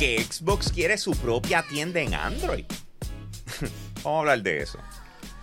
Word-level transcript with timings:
que 0.00 0.18
Xbox 0.18 0.72
quiere 0.72 0.96
su 0.96 1.10
propia 1.10 1.62
tienda 1.68 2.00
en 2.00 2.14
Android. 2.14 2.64
Vamos 4.02 4.16
a 4.16 4.18
hablar 4.20 4.42
de 4.42 4.62
eso. 4.62 4.78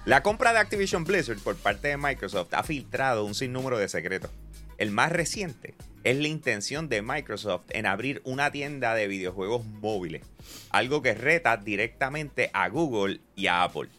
La 0.04 0.24
compra 0.24 0.52
de 0.52 0.58
Activision 0.58 1.04
Blizzard 1.04 1.38
por 1.38 1.56
parte 1.58 1.90
de 1.90 1.98
Microsoft 1.98 2.56
ha 2.56 2.64
filtrado 2.64 3.24
un 3.24 3.36
sinnúmero 3.36 3.78
de 3.78 3.88
secretos. 3.88 4.32
El 4.80 4.90
más 4.90 5.12
reciente 5.12 5.76
es 6.04 6.18
la 6.18 6.28
intención 6.28 6.90
de 6.90 7.04
Microsoft 7.04 7.66
en 7.70 7.86
abrir 7.86 8.24
una 8.26 8.50
tienda 8.50 8.96
de 8.96 9.08
videojuegos 9.08 9.64
móviles, 9.64 10.26
algo 10.72 11.04
que 11.04 11.14
reta 11.14 11.58
directamente 11.58 12.50
a 12.52 12.68
Google 12.70 13.22
y 13.36 13.46
a 13.46 13.62
Apple. 13.62 13.90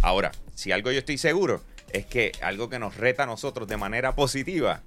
Ahora, 0.00 0.32
si 0.54 0.72
algo 0.72 0.90
yo 0.90 1.00
estoy 1.00 1.18
seguro 1.18 1.62
es 1.92 2.06
que 2.06 2.32
algo 2.40 2.70
que 2.70 2.78
nos 2.78 2.96
reta 2.96 3.24
a 3.24 3.26
nosotros 3.26 3.68
de 3.68 3.76
manera 3.76 4.14
positiva 4.14 4.80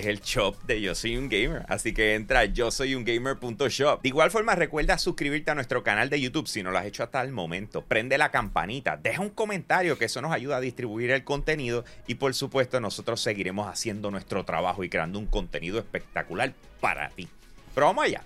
es 0.00 0.06
el 0.06 0.20
shop 0.20 0.62
de 0.64 0.80
Yo 0.80 0.94
Soy 0.94 1.16
Un 1.16 1.28
Gamer. 1.28 1.64
Así 1.68 1.94
que 1.94 2.14
entra 2.14 2.40
a 2.40 2.44
yo 2.44 2.70
soy 2.70 2.94
un. 2.94 3.04
De 3.04 4.08
igual 4.08 4.30
forma, 4.30 4.54
recuerda 4.54 4.98
suscribirte 4.98 5.50
a 5.50 5.54
nuestro 5.54 5.82
canal 5.82 6.10
de 6.10 6.20
YouTube 6.20 6.48
si 6.48 6.62
no 6.62 6.70
lo 6.70 6.78
has 6.78 6.86
hecho 6.86 7.02
hasta 7.02 7.22
el 7.22 7.32
momento. 7.32 7.82
Prende 7.82 8.18
la 8.18 8.30
campanita, 8.30 8.96
deja 8.96 9.20
un 9.20 9.30
comentario 9.30 9.96
que 9.98 10.06
eso 10.06 10.20
nos 10.20 10.32
ayuda 10.32 10.56
a 10.56 10.60
distribuir 10.60 11.10
el 11.10 11.22
contenido 11.22 11.84
y 12.06 12.16
por 12.16 12.34
supuesto 12.34 12.80
nosotros 12.80 13.20
seguiremos 13.20 13.68
haciendo 13.68 14.10
nuestro 14.10 14.44
trabajo 14.44 14.84
y 14.84 14.88
creando 14.88 15.18
un 15.18 15.26
contenido 15.26 15.78
espectacular 15.78 16.54
para 16.80 17.10
ti. 17.10 17.28
Pero 17.74 17.86
vamos 17.86 18.04
allá. 18.04 18.22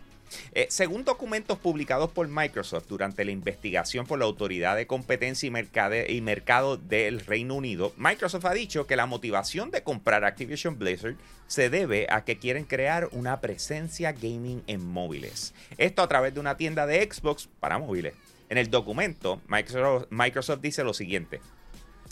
Eh, 0.53 0.67
según 0.71 1.05
documentos 1.05 1.59
publicados 1.59 2.11
por 2.11 2.29
Microsoft 2.29 2.87
durante 2.89 3.25
la 3.25 3.31
investigación 3.31 4.07
por 4.07 4.19
la 4.19 4.25
Autoridad 4.25 4.77
de 4.77 4.87
Competencia 4.87 5.49
y, 5.49 6.17
y, 6.17 6.21
Mercado 6.21 6.77
del 6.77 7.21
Reino 7.21 7.55
Unido, 7.55 7.93
Microsoft 7.97 8.45
ha 8.45 8.55
dicho 8.55 8.87
que 8.87 8.97
la 8.97 9.07
motivación 9.07 9.71
de 9.71 9.83
comprar 9.83 10.25
Activision 10.25 10.79
Blizzard 10.79 11.17
se 11.47 11.71
debe 11.71 12.07
a 12.11 12.25
que 12.25 12.39
quieren 12.39 12.65
crear 12.65 13.09
una 13.13 13.41
presencia 13.41 14.13
gaming 14.13 14.63
en 14.67 14.85
móviles. 14.85 15.55
Esto 15.79 16.03
a 16.03 16.09
través 16.09 16.35
de 16.35 16.41
una 16.41 16.57
tienda 16.57 16.87
de 16.87 17.09
Xbox 17.11 17.49
para 17.61 17.79
móviles. 17.79 18.15
En 18.49 18.59
el 18.59 18.71
documento, 18.71 19.41
Microsoft, 19.49 20.07
Microsoft 20.11 20.61
dice 20.61 20.85
lo 20.85 20.95
siguiente. 20.95 21.41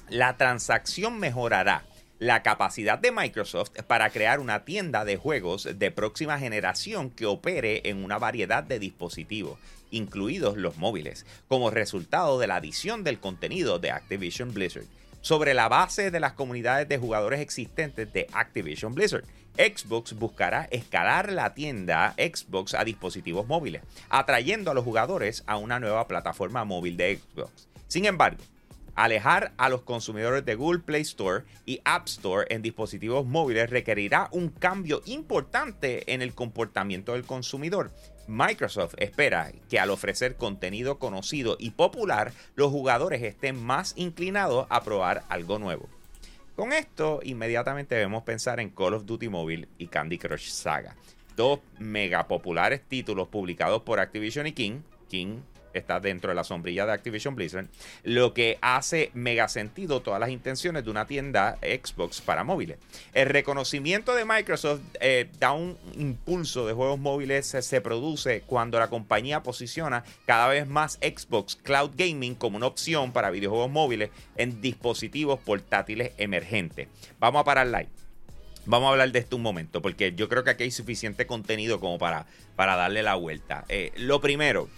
La 0.09 0.37
transacción 0.37 1.19
mejorará 1.19 1.85
la 2.19 2.43
capacidad 2.43 2.99
de 2.99 3.13
Microsoft 3.13 3.73
para 3.87 4.11
crear 4.11 4.41
una 4.41 4.65
tienda 4.65 5.05
de 5.05 5.17
juegos 5.17 5.69
de 5.79 5.91
próxima 5.91 6.39
generación 6.39 7.11
que 7.11 7.27
opere 7.27 7.83
en 7.85 8.03
una 8.03 8.19
variedad 8.19 8.63
de 8.63 8.79
dispositivos, 8.79 9.59
incluidos 9.91 10.57
los 10.57 10.77
móviles, 10.79 11.27
como 11.49 11.71
resultado 11.71 12.39
de 12.39 12.47
la 12.47 12.57
adición 12.57 13.05
del 13.05 13.21
contenido 13.21 13.79
de 13.79 13.91
Activision 13.91 14.55
Blizzard. 14.55 14.87
Sobre 15.21 15.55
la 15.55 15.69
base 15.69 16.11
de 16.11 16.21
las 16.21 16.33
comunidades 16.33 16.89
de 16.89 16.99
jugadores 16.99 17.41
existentes 17.41 18.13
de 18.13 18.29
Activision 18.33 18.95
Blizzard, 18.95 19.25
Xbox 19.57 20.13
buscará 20.13 20.69
escalar 20.71 21.33
la 21.33 21.55
tienda 21.55 22.15
Xbox 22.17 22.75
a 22.75 22.85
dispositivos 22.85 23.47
móviles, 23.47 23.83
atrayendo 24.09 24.71
a 24.71 24.75
los 24.75 24.85
jugadores 24.85 25.43
a 25.47 25.57
una 25.57 25.81
nueva 25.81 26.07
plataforma 26.07 26.65
móvil 26.65 26.97
de 26.97 27.19
Xbox. 27.19 27.69
Sin 27.89 28.05
embargo, 28.05 28.43
Alejar 28.97 29.53
a 29.59 29.69
los 29.69 29.83
consumidores 29.83 30.47
de 30.47 30.55
Google 30.55 30.81
Play 30.81 31.03
Store 31.03 31.45
y 31.67 31.83
App 31.85 32.07
Store 32.07 32.47
en 32.49 32.63
dispositivos 32.63 33.27
móviles 33.27 33.69
requerirá 33.69 34.31
un 34.33 34.49
cambio 34.49 35.03
importante 35.05 36.15
en 36.15 36.23
el 36.23 36.35
comportamiento 36.35 37.13
del 37.13 37.25
consumidor. 37.25 37.93
Microsoft 38.27 38.95
espera 38.97 39.53
que 39.69 39.79
al 39.79 39.91
ofrecer 39.91 40.37
contenido 40.37 40.99
conocido 40.99 41.59
y 41.61 41.73
popular, 41.73 42.33
los 42.55 42.71
jugadores 42.71 43.23
estén 43.23 43.63
más 43.63 43.93
inclinados 43.97 44.67
a 44.71 44.83
probar 44.83 45.25
algo 45.29 45.59
nuevo. 45.59 45.91
Con 46.57 46.73
esto, 46.73 47.21
inmediatamente 47.23 47.97
debemos 47.97 48.23
pensar 48.23 48.61
en 48.61 48.71
Call 48.71 48.95
of 48.95 49.05
Duty 49.05 49.29
Mobile 49.29 49.69
y 49.77 49.89
Candy 49.89 50.17
Crush 50.17 50.49
Saga, 50.49 50.97
dos 51.37 51.61
mega 51.79 52.27
populares 52.27 52.81
títulos 52.89 53.29
publicados 53.29 53.83
por 53.83 54.01
Activision 54.01 54.47
y 54.47 54.53
King. 54.53 54.81
King 55.11 55.41
está 55.79 56.01
dentro 56.01 56.31
de 56.31 56.35
la 56.35 56.45
sombrilla 56.45 56.87
de 56.87 56.93
Activision 56.93 57.35
Blizzard, 57.35 57.67
lo 58.03 58.35
que 58.35 58.59
hace 58.61 59.11
mega 59.15 59.49
sentido 59.49 60.01
todas 60.01 60.21
las 60.21 60.31
intenciones 60.31 60.85
de 60.85 60.91
una 60.91 61.07
tienda 61.07 61.59
Xbox 61.63 62.21
para 62.21 62.45
móviles. 62.45 62.79
El 63.13 63.29
reconocimiento 63.29 64.15
de 64.15 64.25
Microsoft 64.25 64.81
eh, 65.01 65.29
da 65.39 65.53
un 65.53 65.77
impulso 65.97 66.67
de 66.67 66.73
juegos 66.73 66.99
móviles, 66.99 67.47
se, 67.47 67.81
produce 67.81 68.43
cuando 68.47 68.79
la 68.79 68.89
compañía 68.89 69.43
posiciona 69.43 70.05
cada 70.25 70.49
vez 70.49 70.67
más 70.67 70.95
Xbox 70.95 71.57
Cloud 71.57 71.91
Gaming 71.97 72.35
como 72.35 72.57
una 72.57 72.67
opción 72.67 73.13
para 73.13 73.31
videojuegos 73.31 73.71
móviles 73.71 74.11
en 74.37 74.61
dispositivos 74.61 75.39
portátiles 75.41 76.13
emergentes. 76.19 76.89
Vamos 77.19 77.41
a 77.41 77.45
parar 77.45 77.67
live. 77.67 77.89
Vamos 78.69 78.89
a 78.89 78.91
hablar 78.91 79.13
de 79.13 79.21
esto 79.21 79.37
un 79.37 79.43
momento, 79.43 79.81
porque 79.81 80.13
yo 80.17 80.29
creo 80.29 80.43
que 80.43 80.51
aquí 80.51 80.65
hay 80.65 80.73
suficiente 80.73 81.25
contenido 81.25 81.79
como 81.79 81.99
para, 81.99 82.27
para 82.57 82.75
darle 82.75 83.05
la 83.05 83.15
vuelta. 83.15 83.65
Eh, 83.69 83.93
lo 83.97 84.21
primero, 84.21 84.69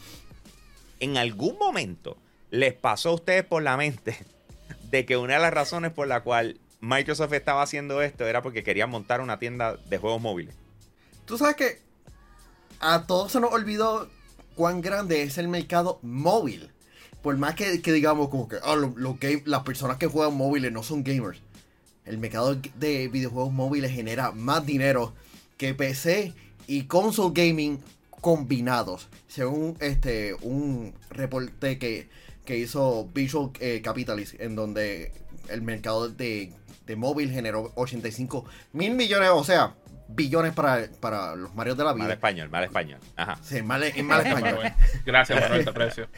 en 1.00 1.16
algún 1.16 1.58
momento 1.58 2.16
les 2.50 2.74
pasó 2.74 3.10
a 3.10 3.14
ustedes 3.14 3.44
por 3.44 3.62
la 3.62 3.76
mente 3.76 4.18
de 4.90 5.04
que 5.04 5.16
una 5.16 5.34
de 5.34 5.40
las 5.40 5.52
razones 5.52 5.92
por 5.92 6.08
la 6.08 6.22
cual 6.22 6.58
Microsoft 6.80 7.32
estaba 7.32 7.62
haciendo 7.62 8.02
esto 8.02 8.26
era 8.26 8.42
porque 8.42 8.62
quería 8.62 8.86
montar 8.86 9.20
una 9.20 9.38
tienda 9.38 9.76
de 9.76 9.98
juegos 9.98 10.20
móviles. 10.20 10.54
Tú 11.24 11.36
sabes 11.36 11.56
que 11.56 11.78
a 12.80 13.06
todos 13.06 13.32
se 13.32 13.40
nos 13.40 13.52
olvidó 13.52 14.08
cuán 14.54 14.80
grande 14.80 15.22
es 15.22 15.38
el 15.38 15.48
mercado 15.48 15.98
móvil. 16.02 16.70
Por 17.22 17.36
más 17.36 17.54
que, 17.54 17.78
digamos 17.78 18.28
como 18.28 18.48
que 18.48 18.56
ah, 18.62 18.76
las 19.44 19.62
personas 19.62 19.96
que 19.98 20.06
juegan 20.06 20.36
móviles 20.36 20.72
no 20.72 20.82
son 20.82 21.02
gamers. 21.02 21.40
El 22.04 22.18
mercado 22.18 22.56
de 22.76 23.08
videojuegos 23.08 23.52
móviles 23.52 23.92
genera 23.92 24.30
más 24.30 24.64
dinero 24.64 25.12
que 25.56 25.74
PC 25.74 26.32
y 26.66 26.84
console 26.84 27.32
gaming 27.34 27.80
combinados. 28.20 29.08
Según 29.26 29.76
este 29.80 30.34
un 30.42 30.94
reporte 31.10 31.78
que, 31.78 32.08
hizo 32.48 33.08
Visual 33.12 33.50
eh, 33.60 33.82
Capitalist, 33.82 34.40
en 34.40 34.56
donde 34.56 35.12
el 35.50 35.62
mercado 35.62 36.08
de, 36.08 36.52
móvil 36.96 37.30
generó 37.30 37.72
85 37.74 38.46
mil 38.72 38.94
millones, 38.94 39.28
o 39.32 39.44
sea, 39.44 39.74
billones 40.08 40.54
para, 40.54 40.88
para 41.00 41.36
los 41.36 41.54
Marios 41.54 41.76
de 41.76 41.84
la 41.84 41.92
vida. 41.92 42.04
Mal 42.04 42.12
español, 42.12 42.48
mal 42.48 42.64
español. 42.64 43.00
Ajá. 43.16 43.38
Sí, 43.42 43.60
mal, 43.62 43.82
mal 44.02 44.26
español. 44.26 44.72
Gracias, 45.04 45.40
Manuel, 45.40 45.64
te 45.64 45.70
aprecio. 45.70 46.08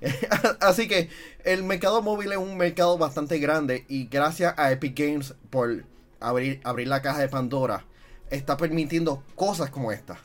Así 0.60 0.88
que 0.88 1.08
el 1.44 1.62
mercado 1.62 2.02
móvil 2.02 2.32
es 2.32 2.38
un 2.38 2.56
mercado 2.56 2.98
bastante 2.98 3.38
grande 3.38 3.84
y 3.88 4.06
gracias 4.06 4.54
a 4.56 4.72
Epic 4.72 4.98
Games 4.98 5.34
por 5.50 5.84
abrir, 6.20 6.60
abrir 6.64 6.88
la 6.88 7.02
caja 7.02 7.20
de 7.20 7.28
Pandora, 7.28 7.84
está 8.30 8.56
permitiendo 8.56 9.22
cosas 9.34 9.70
como 9.70 9.92
esta. 9.92 10.18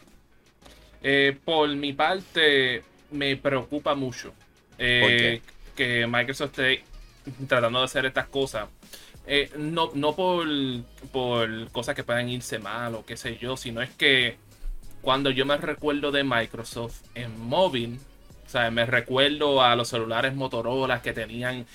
Eh, 1.08 1.38
por 1.46 1.70
mi 1.76 1.94
parte, 1.94 2.82
me 3.12 3.38
preocupa 3.38 3.94
mucho 3.94 4.34
eh, 4.80 5.40
que 5.76 6.08
Microsoft 6.08 6.58
esté 6.58 6.84
tratando 7.48 7.78
de 7.78 7.86
hacer 7.86 8.08
estas 8.08 8.28
cosas. 8.28 8.68
Eh, 9.28 9.52
no, 9.56 9.92
no 9.94 10.16
por, 10.16 10.48
por 11.12 11.70
cosas 11.70 11.94
que 11.94 12.04
puedan 12.04 12.28
irse 12.28 12.58
mal 12.58 12.96
o 12.96 13.06
qué 13.06 13.18
sé 13.18 13.38
yo, 13.38 13.56
sino 13.56 13.84
es 13.84 13.92
que 13.92 14.38
cuando 15.02 15.30
yo 15.30 15.46
me 15.46 15.58
recuerdo 15.58 16.12
de 16.12 16.24
Microsoft 16.24 17.04
en 17.14 17.40
móvil, 17.40 18.00
o 18.48 18.50
sea, 18.50 18.72
me 18.72 18.88
recuerdo 18.88 19.62
a 19.62 19.76
los 19.76 19.90
celulares 19.90 20.34
Motorola 20.34 21.04
que 21.04 21.14
tenían 21.14 21.68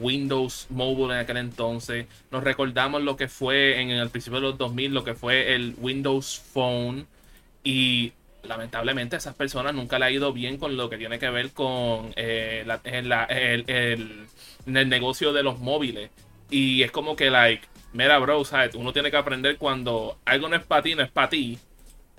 Windows 0.00 0.66
Mobile 0.70 1.14
en 1.14 1.20
aquel 1.20 1.36
entonces. 1.36 2.06
Nos 2.32 2.42
recordamos 2.42 3.02
lo 3.04 3.16
que 3.16 3.28
fue 3.28 3.80
en 3.80 3.90
el 3.90 4.10
principio 4.10 4.40
de 4.40 4.48
los 4.48 4.58
2000, 4.58 4.94
lo 4.94 5.04
que 5.04 5.14
fue 5.14 5.54
el 5.54 5.76
Windows 5.78 6.42
Phone. 6.52 7.06
Y 7.62 8.12
lamentablemente 8.42 9.16
a 9.16 9.18
esas 9.18 9.34
personas 9.34 9.74
nunca 9.74 9.98
le 9.98 10.06
ha 10.06 10.10
ido 10.10 10.32
bien 10.32 10.58
con 10.58 10.76
lo 10.76 10.88
que 10.88 10.96
tiene 10.96 11.18
que 11.18 11.30
ver 11.30 11.50
con 11.50 12.12
eh, 12.16 12.64
el, 12.84 14.26
negocio 14.66 15.32
de 15.32 15.42
los 15.42 15.58
móviles. 15.58 16.10
Y 16.50 16.82
es 16.82 16.90
como 16.90 17.16
que, 17.16 17.30
like, 17.30 17.66
mira, 17.92 18.18
bro, 18.18 18.44
¿sabes? 18.44 18.74
Uno 18.74 18.92
tiene 18.92 19.10
que 19.10 19.16
aprender 19.16 19.58
cuando 19.58 20.18
algo 20.24 20.48
no 20.48 20.56
es 20.56 20.64
para 20.64 20.82
ti, 20.82 20.94
no 20.94 21.02
es 21.02 21.10
para 21.10 21.28
ti. 21.28 21.58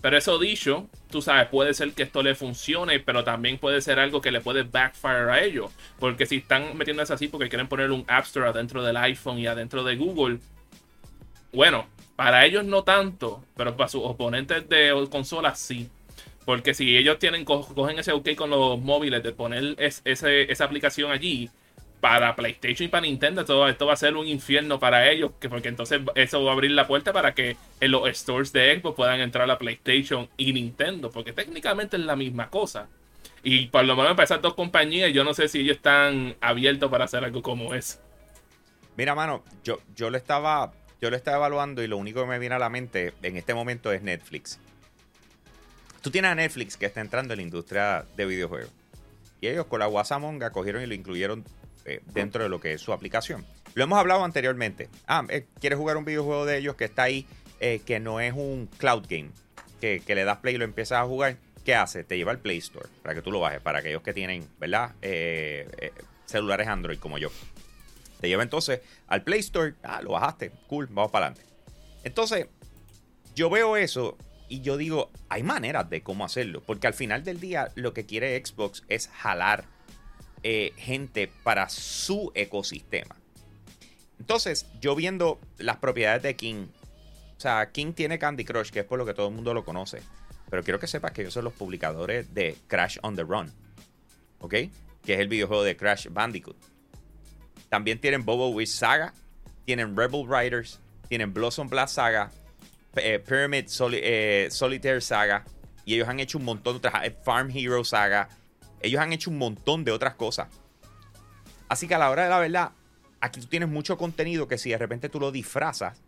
Pero 0.01 0.17
eso 0.17 0.39
dicho, 0.39 0.87
tú 1.09 1.21
sabes, 1.21 1.47
puede 1.49 1.73
ser 1.73 1.91
que 1.91 2.03
esto 2.03 2.23
le 2.23 2.33
funcione, 2.33 2.99
pero 2.99 3.23
también 3.25 3.57
puede 3.57 3.81
ser 3.81 3.99
algo 3.99 4.21
que 4.21 4.31
le 4.31 4.39
puede 4.39 4.63
backfire 4.63 5.29
a 5.29 5.43
ellos. 5.43 5.71
Porque 5.99 6.25
si 6.25 6.37
están 6.37 6.77
metiéndose 6.77 7.13
así 7.13 7.27
porque 7.27 7.49
quieren 7.49 7.67
poner 7.67 7.91
un 7.91 8.05
App 8.07 8.25
Store 8.25 8.47
adentro 8.47 8.81
del 8.83 8.95
iPhone 8.95 9.39
y 9.39 9.47
adentro 9.47 9.83
de 9.83 9.97
Google, 9.97 10.39
bueno, 11.51 11.87
para 12.15 12.45
ellos 12.45 12.63
no 12.63 12.83
tanto, 12.83 13.43
pero 13.57 13.75
para 13.75 13.89
sus 13.89 14.01
oponentes 14.03 14.69
de 14.69 15.07
consolas 15.09 15.59
sí. 15.59 15.89
Porque 16.49 16.73
si 16.73 16.97
ellos 16.97 17.19
tienen, 17.19 17.45
cogen 17.45 17.99
ese 17.99 18.11
OK 18.11 18.33
con 18.35 18.49
los 18.49 18.81
móviles 18.81 19.21
de 19.21 19.33
poner 19.33 19.75
esa 19.77 20.63
aplicación 20.63 21.11
allí 21.11 21.47
para 22.01 22.35
PlayStation 22.35 22.87
y 22.87 22.89
para 22.89 23.01
Nintendo, 23.01 23.45
todo 23.45 23.69
esto 23.69 23.85
va 23.85 23.93
a 23.93 23.95
ser 23.95 24.15
un 24.15 24.25
infierno 24.25 24.79
para 24.79 25.11
ellos. 25.11 25.29
Que 25.39 25.47
porque 25.47 25.67
entonces 25.67 26.01
eso 26.15 26.43
va 26.43 26.49
a 26.49 26.53
abrir 26.55 26.71
la 26.71 26.87
puerta 26.87 27.13
para 27.13 27.35
que 27.35 27.55
en 27.79 27.91
los 27.91 28.09
stores 28.17 28.51
de 28.51 28.79
Xbox 28.79 28.95
puedan 28.95 29.19
entrar 29.19 29.47
a 29.51 29.59
PlayStation 29.59 30.27
y 30.37 30.51
Nintendo. 30.53 31.11
Porque 31.11 31.33
técnicamente 31.33 31.97
es 31.97 32.03
la 32.03 32.15
misma 32.15 32.49
cosa. 32.49 32.87
Y 33.43 33.67
por 33.67 33.85
lo 33.85 33.95
menos 33.95 34.13
para 34.13 34.23
esas 34.23 34.41
dos 34.41 34.55
compañías, 34.55 35.13
yo 35.13 35.23
no 35.23 35.35
sé 35.35 35.49
si 35.49 35.59
ellos 35.59 35.75
están 35.75 36.35
abiertos 36.41 36.89
para 36.89 37.05
hacer 37.05 37.23
algo 37.23 37.43
como 37.43 37.75
eso. 37.75 37.99
Mira, 38.97 39.13
mano, 39.13 39.43
yo, 39.63 39.77
yo 39.95 40.09
lo 40.09 40.17
estaba. 40.17 40.73
Yo 40.99 41.11
lo 41.11 41.15
estaba 41.15 41.37
evaluando 41.37 41.83
y 41.83 41.87
lo 41.87 41.97
único 41.97 42.21
que 42.21 42.27
me 42.27 42.39
viene 42.39 42.55
a 42.55 42.59
la 42.59 42.69
mente 42.69 43.13
en 43.21 43.37
este 43.37 43.53
momento 43.53 43.91
es 43.91 44.01
Netflix. 44.01 44.59
Tú 46.01 46.11
tienes 46.11 46.31
a 46.31 46.35
Netflix 46.35 46.77
que 46.77 46.85
está 46.85 47.01
entrando 47.01 47.33
en 47.33 47.39
la 47.39 47.43
industria 47.43 48.05
de 48.15 48.25
videojuegos. 48.25 48.71
Y 49.41 49.47
ellos 49.47 49.65
con 49.65 49.79
la 49.79 49.85
Guasamonga 49.85 50.51
cogieron 50.51 50.81
y 50.81 50.85
lo 50.85 50.93
incluyeron 50.93 51.43
eh, 51.85 52.01
dentro 52.13 52.43
de 52.43 52.49
lo 52.49 52.61
que 52.61 52.73
es 52.73 52.81
su 52.81 52.93
aplicación. 52.93 53.45
Lo 53.73 53.83
hemos 53.83 53.99
hablado 53.99 54.23
anteriormente. 54.23 54.89
Ah, 55.07 55.25
eh, 55.29 55.45
quieres 55.59 55.77
jugar 55.77 55.97
un 55.97 56.05
videojuego 56.05 56.45
de 56.45 56.57
ellos 56.57 56.75
que 56.75 56.85
está 56.85 57.03
ahí, 57.03 57.25
eh, 57.59 57.81
que 57.85 57.99
no 57.99 58.19
es 58.19 58.33
un 58.33 58.69
cloud 58.77 59.05
game, 59.09 59.29
que, 59.81 60.01
le 60.07 60.23
das 60.23 60.37
play 60.37 60.55
y 60.55 60.57
lo 60.57 60.65
empiezas 60.65 60.99
a 60.99 61.05
jugar. 61.05 61.37
¿Qué 61.65 61.75
hace? 61.75 62.03
Te 62.03 62.17
lleva 62.17 62.31
al 62.31 62.39
Play 62.39 62.57
Store 62.57 62.87
para 63.03 63.13
que 63.13 63.21
tú 63.21 63.31
lo 63.31 63.41
bajes, 63.41 63.59
para 63.59 63.79
aquellos 63.79 64.01
que 64.01 64.13
tienen, 64.13 64.47
¿verdad? 64.59 64.95
celulares 66.25 66.67
Android 66.67 66.97
como 66.99 67.17
yo. 67.17 67.29
Te 68.21 68.27
lleva 68.27 68.43
entonces 68.43 68.81
al 69.07 69.23
Play 69.23 69.41
Store. 69.41 69.75
Ah, 69.83 70.01
lo 70.01 70.11
bajaste. 70.11 70.51
Cool, 70.67 70.87
vamos 70.87 71.11
para 71.11 71.27
adelante. 71.27 71.49
Entonces, 72.03 72.47
yo 73.35 73.49
veo 73.49 73.77
eso 73.77 74.17
y 74.49 74.61
yo 74.61 74.77
digo, 74.77 75.11
hay 75.29 75.43
maneras 75.43 75.89
de 75.89 76.01
cómo 76.01 76.25
hacerlo. 76.25 76.61
Porque 76.65 76.87
al 76.87 76.93
final 76.93 77.23
del 77.23 77.39
día, 77.39 77.71
lo 77.75 77.93
que 77.93 78.05
quiere 78.05 78.43
Xbox 78.43 78.83
es 78.89 79.07
jalar 79.07 79.65
eh, 80.43 80.73
gente 80.75 81.31
para 81.43 81.69
su 81.69 82.31
ecosistema. 82.33 83.15
Entonces, 84.19 84.65
yo 84.81 84.95
viendo 84.95 85.39
las 85.59 85.77
propiedades 85.77 86.23
de 86.23 86.35
King, 86.35 86.65
o 87.37 87.39
sea, 87.39 87.71
King 87.71 87.93
tiene 87.93 88.19
Candy 88.19 88.43
Crush, 88.43 88.71
que 88.71 88.79
es 88.79 88.85
por 88.85 88.97
lo 88.97 89.05
que 89.05 89.13
todo 89.13 89.29
el 89.29 89.35
mundo 89.35 89.53
lo 89.53 89.63
conoce. 89.63 90.01
Pero 90.49 90.63
quiero 90.63 90.79
que 90.79 90.87
sepas 90.87 91.11
que 91.11 91.21
ellos 91.21 91.33
son 91.33 91.45
los 91.45 91.53
publicadores 91.53 92.33
de 92.33 92.57
Crash 92.67 92.97
on 93.03 93.15
the 93.15 93.23
Run. 93.23 93.53
¿Ok? 94.39 94.53
Que 95.03 95.13
es 95.13 95.19
el 95.19 95.27
videojuego 95.27 95.63
de 95.63 95.77
Crash 95.77 96.07
Bandicoot. 96.09 96.57
También 97.69 98.01
tienen 98.01 98.25
Bobo 98.25 98.49
Wish 98.49 98.69
Saga, 98.71 99.13
tienen 99.65 99.95
Rebel 99.95 100.25
Riders, 100.27 100.79
tienen 101.07 101.33
Blossom 101.33 101.69
Blast 101.69 101.95
Saga, 101.95 102.31
eh, 102.95 103.19
Pyramid 103.19 103.65
eh, 103.93 104.47
Solitaire 104.51 105.01
Saga. 105.01 105.45
Y 105.85 105.95
ellos 105.95 106.07
han 106.07 106.19
hecho 106.19 106.37
un 106.37 106.45
montón 106.45 106.73
de 106.73 106.87
otras. 106.87 107.05
Eh, 107.05 107.15
Farm 107.23 107.49
Hero 107.53 107.83
Saga. 107.83 108.29
Ellos 108.81 109.01
han 109.01 109.13
hecho 109.13 109.29
un 109.29 109.37
montón 109.37 109.83
de 109.83 109.91
otras 109.91 110.15
cosas. 110.15 110.47
Así 111.67 111.87
que 111.87 111.95
a 111.95 111.99
la 111.99 112.09
hora 112.09 112.23
de 112.23 112.29
la 112.29 112.39
verdad, 112.39 112.71
aquí 113.19 113.41
tú 113.41 113.47
tienes 113.47 113.69
mucho 113.69 113.97
contenido 113.97 114.47
que 114.47 114.57
si 114.57 114.71
de 114.71 114.77
repente 114.77 115.09
tú 115.09 115.19
lo 115.19 115.31
disfrazas 115.31 116.01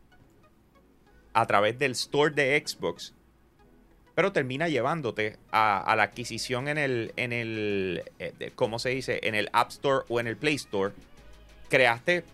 a 1.33 1.45
través 1.45 1.78
del 1.78 1.92
store 1.92 2.33
de 2.33 2.62
Xbox, 2.66 3.13
pero 4.16 4.31
termina 4.31 4.68
llevándote 4.68 5.38
a, 5.51 5.94
la 5.95 6.04
adquisición 6.04 6.68
en 6.68 6.77
el, 6.77 7.13
en 7.16 7.31
el, 7.31 8.04
¿cómo 8.56 8.80
se 8.80 8.89
dice? 8.89 9.19
En 9.24 9.36
el 9.36 9.50
App 9.54 9.69
Store 9.69 10.06
o 10.10 10.19
en 10.19 10.27
el 10.27 10.36
Play 10.36 10.56
Store, 10.56 10.94
creaste 11.69 12.25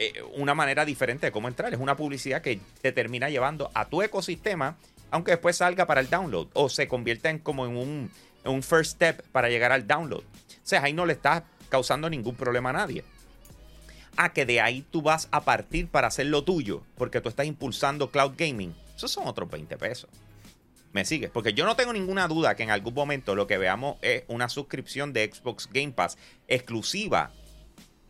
eh, 0.00 0.22
una 0.34 0.54
manera 0.54 0.84
diferente 0.84 1.26
de 1.26 1.32
cómo 1.32 1.48
entrar. 1.48 1.74
Es 1.74 1.80
una 1.80 1.96
publicidad 1.96 2.40
que 2.40 2.60
te 2.80 2.92
termina 2.92 3.28
llevando 3.28 3.70
a 3.74 3.86
tu 3.86 4.00
ecosistema, 4.00 4.76
aunque 5.10 5.32
después 5.32 5.56
salga 5.56 5.86
para 5.86 6.00
el 6.00 6.08
download 6.08 6.46
o 6.52 6.68
se 6.68 6.86
convierta 6.86 7.30
en 7.30 7.40
como 7.40 7.66
en 7.66 7.76
un, 7.76 8.10
un 8.44 8.62
first 8.62 8.92
step 8.92 9.22
para 9.32 9.48
llegar 9.48 9.72
al 9.72 9.88
download. 9.88 10.22
O 10.22 10.62
sea, 10.62 10.84
ahí 10.84 10.92
no 10.92 11.04
le 11.04 11.14
estás 11.14 11.42
causando 11.68 12.08
ningún 12.08 12.36
problema 12.36 12.70
a 12.70 12.74
nadie. 12.74 13.04
A 14.16 14.32
que 14.32 14.46
de 14.46 14.60
ahí 14.60 14.84
tú 14.88 15.02
vas 15.02 15.28
a 15.32 15.40
partir 15.40 15.88
para 15.88 16.06
hacer 16.06 16.26
lo 16.26 16.44
tuyo, 16.44 16.82
porque 16.96 17.20
tú 17.20 17.28
estás 17.28 17.46
impulsando 17.46 18.12
cloud 18.12 18.34
gaming. 18.36 18.74
Esos 18.96 19.10
son 19.10 19.26
otros 19.26 19.50
20 19.50 19.76
pesos. 19.78 20.08
¿Me 20.92 21.04
sigues? 21.04 21.30
Porque 21.30 21.54
yo 21.54 21.64
no 21.64 21.74
tengo 21.74 21.92
ninguna 21.92 22.28
duda 22.28 22.54
que 22.54 22.62
en 22.62 22.70
algún 22.70 22.94
momento 22.94 23.34
lo 23.34 23.48
que 23.48 23.58
veamos 23.58 23.96
es 24.00 24.22
una 24.28 24.48
suscripción 24.48 25.12
de 25.12 25.30
Xbox 25.32 25.68
Game 25.72 25.92
Pass 25.92 26.16
exclusiva 26.46 27.32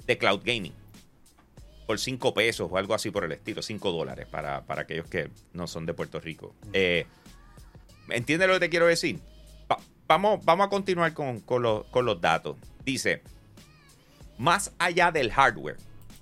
de 0.07 0.19
cloud 0.19 0.43
gaming 0.45 0.75
por 1.89 1.99
5 1.99 2.35
pesos 2.35 2.69
o 2.71 2.77
algo 2.77 2.93
así 2.93 3.11
por 3.11 3.25
el 3.25 3.33
estilo, 3.33 3.63
5 3.63 3.93
dólares 3.93 4.27
para, 4.31 4.63
aquellos 4.69 5.07
que 5.07 5.31
no 5.55 5.67
son 5.67 5.87
de 5.87 5.95
Puerto 5.95 6.21
Rico. 6.21 6.55
Eh, 6.75 7.07
¿Entiendes 8.11 8.47
lo 8.47 8.55
que 8.55 8.61
te 8.61 8.69
quiero 8.69 8.87
decir? 8.87 9.19
vamos, 10.07 10.45
vamos 10.45 10.67
a 10.67 10.69
continuar 10.69 11.15
con, 11.15 11.43
los, 11.63 12.21
datos. 12.21 12.59
Dice, 12.85 13.23
más 14.37 14.75
allá 14.79 15.11
del 15.11 15.33
hardware, 15.33 15.79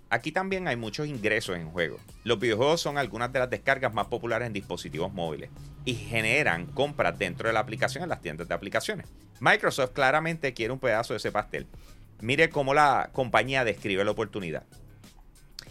aquí 0.08 0.30
también 0.30 0.68
hay 0.68 0.76
muchos 0.76 1.08
ingresos 1.08 1.56
en 1.56 1.68
juego. 1.68 1.98
Los 2.22 2.38
videojuegos 2.38 2.80
son 2.80 2.96
algunas 2.96 3.32
de 3.32 3.40
las 3.40 3.50
descargas 3.50 3.92
más 3.92 4.06
populares 4.06 4.46
en 4.46 4.52
dispositivos 4.52 5.12
móviles 5.12 5.50
y 5.84 5.94
generan 5.94 6.66
compras 6.66 7.18
dentro 7.18 7.48
de 7.48 7.54
la 7.54 7.60
aplicación 7.60 8.04
en 8.04 8.10
las 8.10 8.22
tiendas 8.22 8.46
de 8.46 8.54
aplicaciones. 8.54 9.08
Microsoft 9.40 9.90
claramente 9.94 10.54
quiere 10.54 10.72
un 10.72 10.78
pedazo 10.78 11.14
de 11.14 11.16
ese 11.16 11.32
pastel. 11.32 11.66
Mire 12.20 12.50
cómo 12.50 12.72
la 12.72 13.10
compañía 13.12 13.64
describe 13.64 14.04
la 14.04 14.12
oportunidad. 14.12 14.62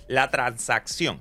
La 0.07 0.30
transacción 0.30 1.19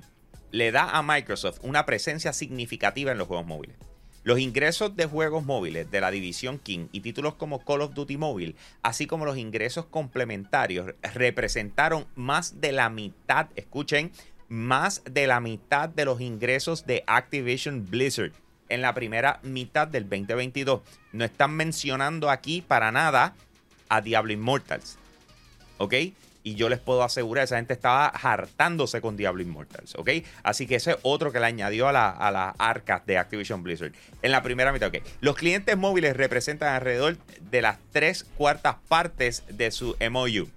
le 0.51 0.71
da 0.71 0.91
a 0.91 1.01
Microsoft 1.01 1.59
una 1.63 1.87
presencia 1.87 2.33
significativa 2.33 3.11
en 3.11 3.17
los 3.17 3.27
juegos 3.27 3.47
móviles. 3.47 3.77
Los 4.23 4.39
ingresos 4.39 4.95
de 4.95 5.05
juegos 5.05 5.43
móviles 5.43 5.89
de 5.89 6.01
la 6.01 6.11
división 6.11 6.59
King 6.59 6.87
y 6.91 7.01
títulos 7.01 7.33
como 7.33 7.63
Call 7.65 7.81
of 7.81 7.93
Duty 7.95 8.17
Mobile, 8.17 8.55
así 8.83 9.07
como 9.07 9.25
los 9.25 9.37
ingresos 9.37 9.85
complementarios, 9.85 10.93
representaron 11.13 12.05
más 12.15 12.61
de 12.61 12.71
la 12.71 12.89
mitad, 12.89 13.47
escuchen, 13.55 14.11
más 14.47 15.01
de 15.03 15.25
la 15.25 15.39
mitad 15.39 15.89
de 15.89 16.05
los 16.05 16.21
ingresos 16.21 16.85
de 16.85 17.03
Activision 17.07 17.85
Blizzard 17.89 18.33
en 18.69 18.81
la 18.81 18.93
primera 18.93 19.39
mitad 19.41 19.87
del 19.87 20.03
2022. 20.03 20.81
No 21.11 21.25
están 21.25 21.55
mencionando 21.55 22.29
aquí 22.29 22.61
para 22.61 22.91
nada 22.91 23.33
a 23.89 24.01
Diablo 24.01 24.31
Immortals. 24.31 24.97
¿Ok? 25.77 25.93
Y 26.45 26.53
yo 26.53 26.69
les 26.69 26.79
puedo 26.79 27.01
asegurar, 27.01 27.43
esa 27.43 27.57
gente 27.57 27.73
estaba 27.73 28.05
hartándose 28.05 29.01
con 29.01 29.17
Diablo 29.17 29.41
Immortals, 29.41 29.95
¿ok? 29.95 30.11
Así 30.43 30.67
que 30.67 30.75
ese 30.75 30.91
es 30.91 30.97
otro 31.01 31.31
que 31.31 31.39
le 31.39 31.47
añadió 31.47 31.87
a, 31.89 31.91
las 31.91 32.55
arcas 32.59 33.03
de 33.07 33.17
Activision 33.17 33.63
Blizzard. 33.63 33.93
En 34.21 34.31
la 34.31 34.43
primera 34.43 34.71
mitad, 34.71 34.89
ok. 34.89 35.03
Los 35.21 35.35
clientes 35.35 35.75
móviles 35.75 36.15
representan 36.15 36.75
alrededor 36.75 37.17
de 37.49 37.63
las 37.63 37.79
tres 37.91 38.25
cuartas 38.37 38.75
partes 38.87 39.41
de 39.49 39.71
su 39.71 39.97
MOU. 40.11 40.47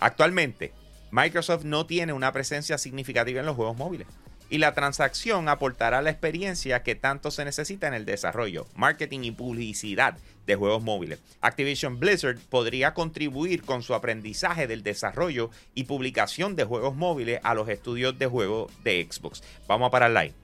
Actualmente, 0.00 0.72
Microsoft 1.10 1.64
no 1.64 1.84
tiene 1.84 2.14
una 2.14 2.32
presencia 2.32 2.78
significativa 2.78 3.40
en 3.40 3.46
los 3.46 3.56
juegos 3.56 3.76
móviles 3.76 4.06
y 4.48 4.58
la 4.58 4.74
transacción 4.74 5.48
aportará 5.48 6.02
la 6.02 6.10
experiencia 6.10 6.82
que 6.82 6.94
tanto 6.94 7.30
se 7.30 7.44
necesita 7.44 7.88
en 7.88 7.94
el 7.94 8.04
desarrollo, 8.04 8.66
marketing 8.74 9.20
y 9.24 9.30
publicidad 9.32 10.16
de 10.46 10.54
juegos 10.54 10.82
móviles. 10.82 11.20
Activision 11.40 11.98
Blizzard 11.98 12.38
podría 12.38 12.94
contribuir 12.94 13.62
con 13.62 13.82
su 13.82 13.94
aprendizaje 13.94 14.66
del 14.66 14.82
desarrollo 14.82 15.50
y 15.74 15.84
publicación 15.84 16.54
de 16.54 16.64
juegos 16.64 16.94
móviles 16.94 17.40
a 17.42 17.54
los 17.54 17.68
estudios 17.68 18.18
de 18.18 18.26
juego 18.26 18.70
de 18.84 19.06
Xbox. 19.10 19.42
Vamos 19.66 19.88
a 19.88 19.90
parar 19.90 20.10
live. 20.10 20.34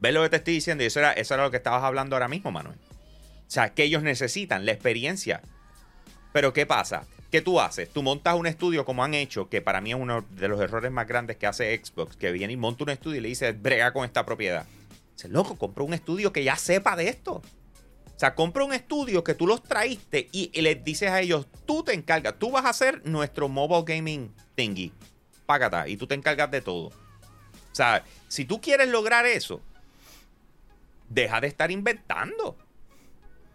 ¿Ves 0.00 0.14
lo 0.14 0.22
que 0.22 0.30
te 0.30 0.36
estoy 0.36 0.54
diciendo? 0.54 0.84
Y 0.84 0.86
eso 0.86 1.00
era, 1.00 1.12
eso 1.12 1.34
era 1.34 1.44
lo 1.44 1.50
que 1.50 1.58
estabas 1.58 1.82
hablando 1.82 2.16
ahora 2.16 2.28
mismo, 2.28 2.50
Manuel. 2.50 2.76
O 2.76 3.52
sea, 3.52 3.74
que 3.74 3.84
ellos 3.84 4.02
necesitan 4.02 4.64
la 4.64 4.72
experiencia. 4.72 5.42
Pero 6.32 6.52
¿qué 6.52 6.66
pasa? 6.66 7.04
¿Qué 7.30 7.40
tú 7.42 7.60
haces? 7.60 7.88
Tú 7.88 8.02
montas 8.02 8.34
un 8.34 8.46
estudio 8.46 8.84
como 8.84 9.04
han 9.04 9.14
hecho, 9.14 9.48
que 9.48 9.62
para 9.62 9.80
mí 9.80 9.90
es 9.90 9.96
uno 9.96 10.24
de 10.30 10.48
los 10.48 10.60
errores 10.60 10.90
más 10.90 11.06
grandes 11.06 11.36
que 11.36 11.46
hace 11.46 11.80
Xbox, 11.82 12.16
que 12.16 12.32
viene 12.32 12.52
y 12.52 12.56
monta 12.56 12.84
un 12.84 12.90
estudio 12.90 13.18
y 13.18 13.20
le 13.20 13.28
dice, 13.28 13.52
brega 13.52 13.92
con 13.92 14.04
esta 14.04 14.26
propiedad. 14.26 14.66
Dice, 15.16 15.28
loco, 15.28 15.56
compra 15.56 15.84
un 15.84 15.94
estudio 15.94 16.32
que 16.32 16.42
ya 16.42 16.56
sepa 16.56 16.96
de 16.96 17.08
esto. 17.08 17.34
O 17.34 18.18
sea, 18.18 18.34
compra 18.34 18.64
un 18.64 18.72
estudio 18.72 19.22
que 19.22 19.34
tú 19.34 19.46
los 19.46 19.62
traíste 19.62 20.28
y, 20.32 20.50
y 20.52 20.60
les 20.60 20.82
dices 20.82 21.10
a 21.10 21.20
ellos, 21.20 21.46
tú 21.66 21.84
te 21.84 21.94
encargas, 21.94 22.38
tú 22.38 22.50
vas 22.50 22.64
a 22.64 22.70
hacer 22.70 23.00
nuestro 23.06 23.48
mobile 23.48 23.84
gaming 23.86 24.34
thingy. 24.56 24.92
Págata, 25.46 25.88
y 25.88 25.96
tú 25.96 26.06
te 26.06 26.16
encargas 26.16 26.50
de 26.50 26.60
todo. 26.60 26.88
O 26.88 27.74
sea, 27.74 28.04
si 28.28 28.44
tú 28.44 28.60
quieres 28.60 28.88
lograr 28.88 29.24
eso, 29.24 29.60
deja 31.08 31.40
de 31.40 31.46
estar 31.46 31.70
inventando. 31.70 32.56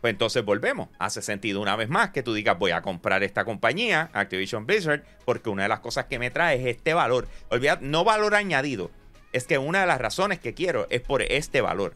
Pues 0.06 0.14
entonces 0.14 0.46
volvemos. 0.46 0.90
Hace 1.00 1.24
sentido 1.24 1.60
una 1.62 1.76
vez 1.76 1.90
más 1.90 2.12
que 2.12 2.22
tú 2.22 2.36
digas, 2.36 2.60
voy 2.60 2.70
a 2.70 2.84
comprar 2.84 3.24
esta 3.24 3.44
compañía, 3.44 4.12
Activision 4.14 4.68
Blizzard, 4.68 5.04
porque 5.26 5.50
una 5.50 5.64
de 5.64 5.70
las 5.70 5.80
cosas 5.80 6.06
que 6.06 6.20
me 6.20 6.30
trae 6.30 6.62
es 6.62 6.76
este 6.78 6.94
valor. 6.94 7.28
Olvidad, 7.50 7.82
no 7.82 8.04
valor 8.04 8.36
añadido. 8.36 8.92
Es 9.34 9.46
que 9.46 9.58
una 9.58 9.82
de 9.82 9.88
las 9.88 10.00
razones 10.00 10.40
que 10.40 10.54
quiero 10.54 10.86
es 10.92 11.02
por 11.02 11.24
este 11.24 11.60
valor. 11.60 11.96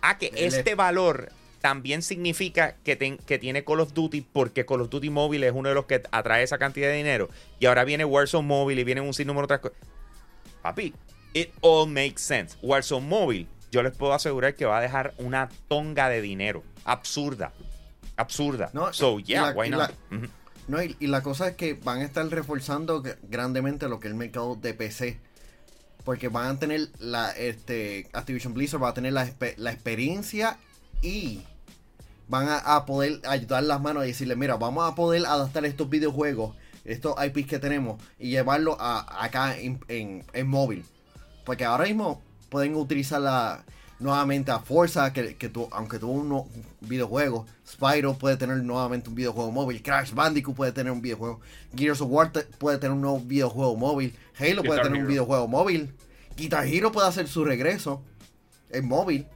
Ah, 0.00 0.18
que 0.18 0.32
este 0.34 0.74
valor 0.74 1.30
también 1.60 2.02
significa 2.02 2.74
que, 2.82 3.16
que, 3.24 3.38
tiene 3.38 3.62
Call 3.62 3.78
of 3.78 3.92
Duty 3.92 4.22
porque 4.22 4.66
Call 4.66 4.80
of 4.80 4.90
Duty 4.90 5.10
móvil 5.10 5.44
es 5.44 5.52
uno 5.54 5.68
de 5.68 5.76
los 5.76 5.86
que 5.86 6.02
atrae 6.10 6.42
esa 6.42 6.58
cantidad 6.58 6.88
de 6.88 6.96
dinero. 6.96 7.30
Y 7.60 7.66
ahora 7.66 7.84
viene 7.84 8.04
Warzone 8.04 8.48
móvil 8.48 8.80
y 8.80 8.82
viene 8.82 9.02
un 9.02 9.14
sinnúmero 9.14 9.46
de 9.46 9.54
otras 9.54 9.60
cosas. 9.60 9.78
Papi, 10.62 10.92
it 11.32 11.50
all 11.60 11.86
makes 11.88 12.20
sense. 12.22 12.56
Warzone 12.60 13.06
móvil, 13.06 13.46
yo 13.70 13.82
les 13.82 13.96
puedo 13.96 14.12
asegurar 14.12 14.54
que 14.54 14.64
va 14.64 14.78
a 14.78 14.80
dejar 14.80 15.14
una 15.18 15.48
tonga 15.68 16.08
de 16.08 16.20
dinero 16.22 16.62
absurda. 16.84 17.52
Absurda. 18.16 18.70
No, 18.72 18.92
so, 18.92 19.18
yeah, 19.18 19.52
why 19.52 19.68
not? 19.68 19.90
No, 20.68 20.82
y, 20.82 20.94
la 21.00 21.22
cosa 21.22 21.48
es 21.48 21.56
que 21.56 21.74
van 21.74 22.00
a 22.00 22.04
estar 22.04 22.26
reforzando 22.28 23.02
grandemente 23.28 23.88
lo 23.88 24.00
que 24.00 24.08
es 24.08 24.12
el 24.12 24.18
mercado 24.18 24.56
de 24.56 24.74
PC. 24.74 25.20
Porque 26.04 26.28
van 26.28 26.56
a 26.56 26.58
tener 26.58 26.88
la 26.98 27.30
este 27.32 28.08
Activision 28.12 28.54
Blizzard 28.54 28.82
va 28.82 28.90
a 28.90 28.94
tener 28.94 29.12
la, 29.12 29.24
experiencia 29.24 30.56
y 31.02 31.42
van 32.28 32.46
a, 32.48 32.86
poder 32.86 33.20
ayudar 33.26 33.64
las 33.64 33.80
manos 33.80 34.04
y 34.04 34.08
decirle, 34.08 34.36
mira, 34.36 34.56
vamos 34.56 34.90
a 34.90 34.94
poder 34.94 35.26
adaptar 35.26 35.64
estos 35.64 35.90
videojuegos, 35.90 36.56
estos 36.84 37.14
IPs 37.24 37.48
que 37.48 37.58
tenemos 37.58 38.00
y 38.18 38.30
llevarlos 38.30 38.76
a, 38.78 39.24
acá 39.24 39.56
en, 39.58 39.80
en, 39.88 40.46
móvil. 40.46 40.84
Porque 41.44 41.64
ahora 41.64 41.84
mismo 41.84 42.22
pueden 42.48 42.74
utilizar 42.74 43.20
la, 43.20 43.64
nuevamente 43.98 44.50
a 44.50 44.58
Forza, 44.58 45.12
que, 45.12 45.36
que 45.36 45.48
tu, 45.48 45.68
aunque 45.72 45.98
tuvo 45.98 46.12
un 46.12 46.44
videojuego, 46.80 47.46
Spyro 47.66 48.14
puede 48.14 48.36
tener 48.36 48.58
nuevamente 48.58 49.08
un 49.08 49.14
videojuego 49.14 49.50
móvil, 49.50 49.82
Crash 49.82 50.12
Bandicoot 50.12 50.56
puede 50.56 50.72
tener 50.72 50.92
un 50.92 51.00
videojuego, 51.00 51.40
Gears 51.74 52.00
of 52.00 52.08
War 52.10 52.30
puede 52.58 52.78
tener 52.78 52.94
un 52.94 53.00
nuevo 53.00 53.20
videojuego 53.20 53.76
móvil, 53.76 54.14
Halo 54.38 54.62
puede 54.62 54.82
tener 54.82 55.00
un 55.00 55.08
videojuego 55.08 55.48
móvil, 55.48 55.94
Guitar 56.36 56.66
Hero 56.66 56.92
puede 56.92 57.08
hacer 57.08 57.28
su 57.28 57.44
regreso 57.44 58.02
en 58.70 58.86
móvil. 58.86 59.26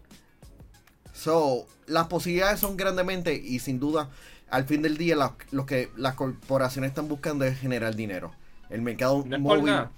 So, 1.14 1.66
las 1.86 2.06
posibilidades 2.06 2.60
son 2.60 2.76
grandemente 2.76 3.34
y 3.34 3.58
sin 3.58 3.80
duda, 3.80 4.10
al 4.50 4.64
fin 4.64 4.82
del 4.82 4.96
día, 4.96 5.16
lo 5.50 5.66
que 5.66 5.90
las 5.96 6.14
corporaciones 6.14 6.90
están 6.90 7.08
buscando 7.08 7.44
es 7.44 7.58
generar 7.58 7.94
dinero. 7.94 8.32
El 8.68 8.82
mercado 8.82 9.24
móvil 9.24 9.88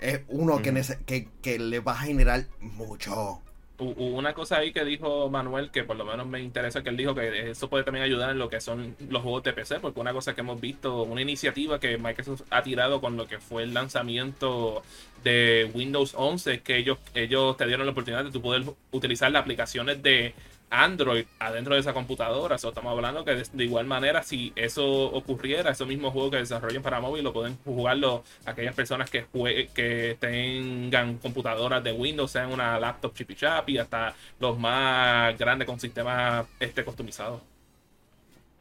es 0.00 0.20
uno 0.28 0.60
que, 0.62 0.72
que, 1.06 1.28
que 1.42 1.58
le 1.58 1.80
va 1.80 1.92
a 1.92 1.98
generar 1.98 2.44
mucho. 2.60 3.42
Una 3.78 4.32
cosa 4.32 4.56
ahí 4.56 4.72
que 4.72 4.86
dijo 4.86 5.28
Manuel 5.28 5.70
que 5.70 5.84
por 5.84 5.96
lo 5.96 6.06
menos 6.06 6.26
me 6.26 6.40
interesa 6.40 6.82
que 6.82 6.88
él 6.88 6.96
dijo 6.96 7.14
que 7.14 7.50
eso 7.50 7.68
puede 7.68 7.84
también 7.84 8.04
ayudar 8.04 8.30
en 8.30 8.38
lo 8.38 8.48
que 8.48 8.58
son 8.58 8.96
los 9.10 9.22
juegos 9.22 9.42
de 9.42 9.52
PC, 9.52 9.80
porque 9.80 10.00
una 10.00 10.14
cosa 10.14 10.34
que 10.34 10.40
hemos 10.40 10.58
visto, 10.58 11.02
una 11.02 11.20
iniciativa 11.20 11.78
que 11.78 11.98
Microsoft 11.98 12.42
ha 12.48 12.62
tirado 12.62 13.02
con 13.02 13.18
lo 13.18 13.26
que 13.28 13.38
fue 13.38 13.64
el 13.64 13.74
lanzamiento 13.74 14.82
de 15.22 15.70
Windows 15.74 16.14
11 16.16 16.54
es 16.54 16.62
que 16.62 16.78
ellos, 16.78 16.98
ellos 17.12 17.54
te 17.58 17.66
dieron 17.66 17.84
la 17.84 17.92
oportunidad 17.92 18.24
de 18.24 18.30
tu 18.30 18.40
poder 18.40 18.64
utilizar 18.92 19.30
las 19.30 19.42
aplicaciones 19.42 20.02
de 20.02 20.32
Android 20.70 21.26
adentro 21.38 21.74
de 21.74 21.80
esa 21.80 21.92
computadora. 21.92 22.58
So, 22.58 22.70
estamos 22.70 22.92
hablando 22.92 23.24
que 23.24 23.34
de, 23.34 23.64
igual 23.64 23.86
manera, 23.86 24.22
si 24.22 24.52
eso 24.56 24.84
ocurriera, 24.84 25.70
esos 25.70 25.86
mismos 25.86 26.12
juegos 26.12 26.32
que 26.32 26.38
desarrollen 26.38 26.82
para 26.82 27.00
móvil 27.00 27.24
lo 27.24 27.32
pueden 27.32 27.56
jugarlo 27.64 28.24
aquellas 28.44 28.74
personas 28.74 29.10
que, 29.10 29.26
que 29.74 30.16
tengan 30.18 31.18
computadoras 31.18 31.82
de 31.82 31.92
Windows, 31.92 32.30
sean 32.30 32.52
una 32.52 32.78
laptop 32.78 33.14
chippy 33.14 33.36
y 33.66 33.78
hasta 33.78 34.14
los 34.40 34.58
más 34.58 35.36
grandes 35.38 35.66
con 35.66 35.78
sistemas 35.78 36.46
este, 36.58 36.84
customizados. 36.84 37.42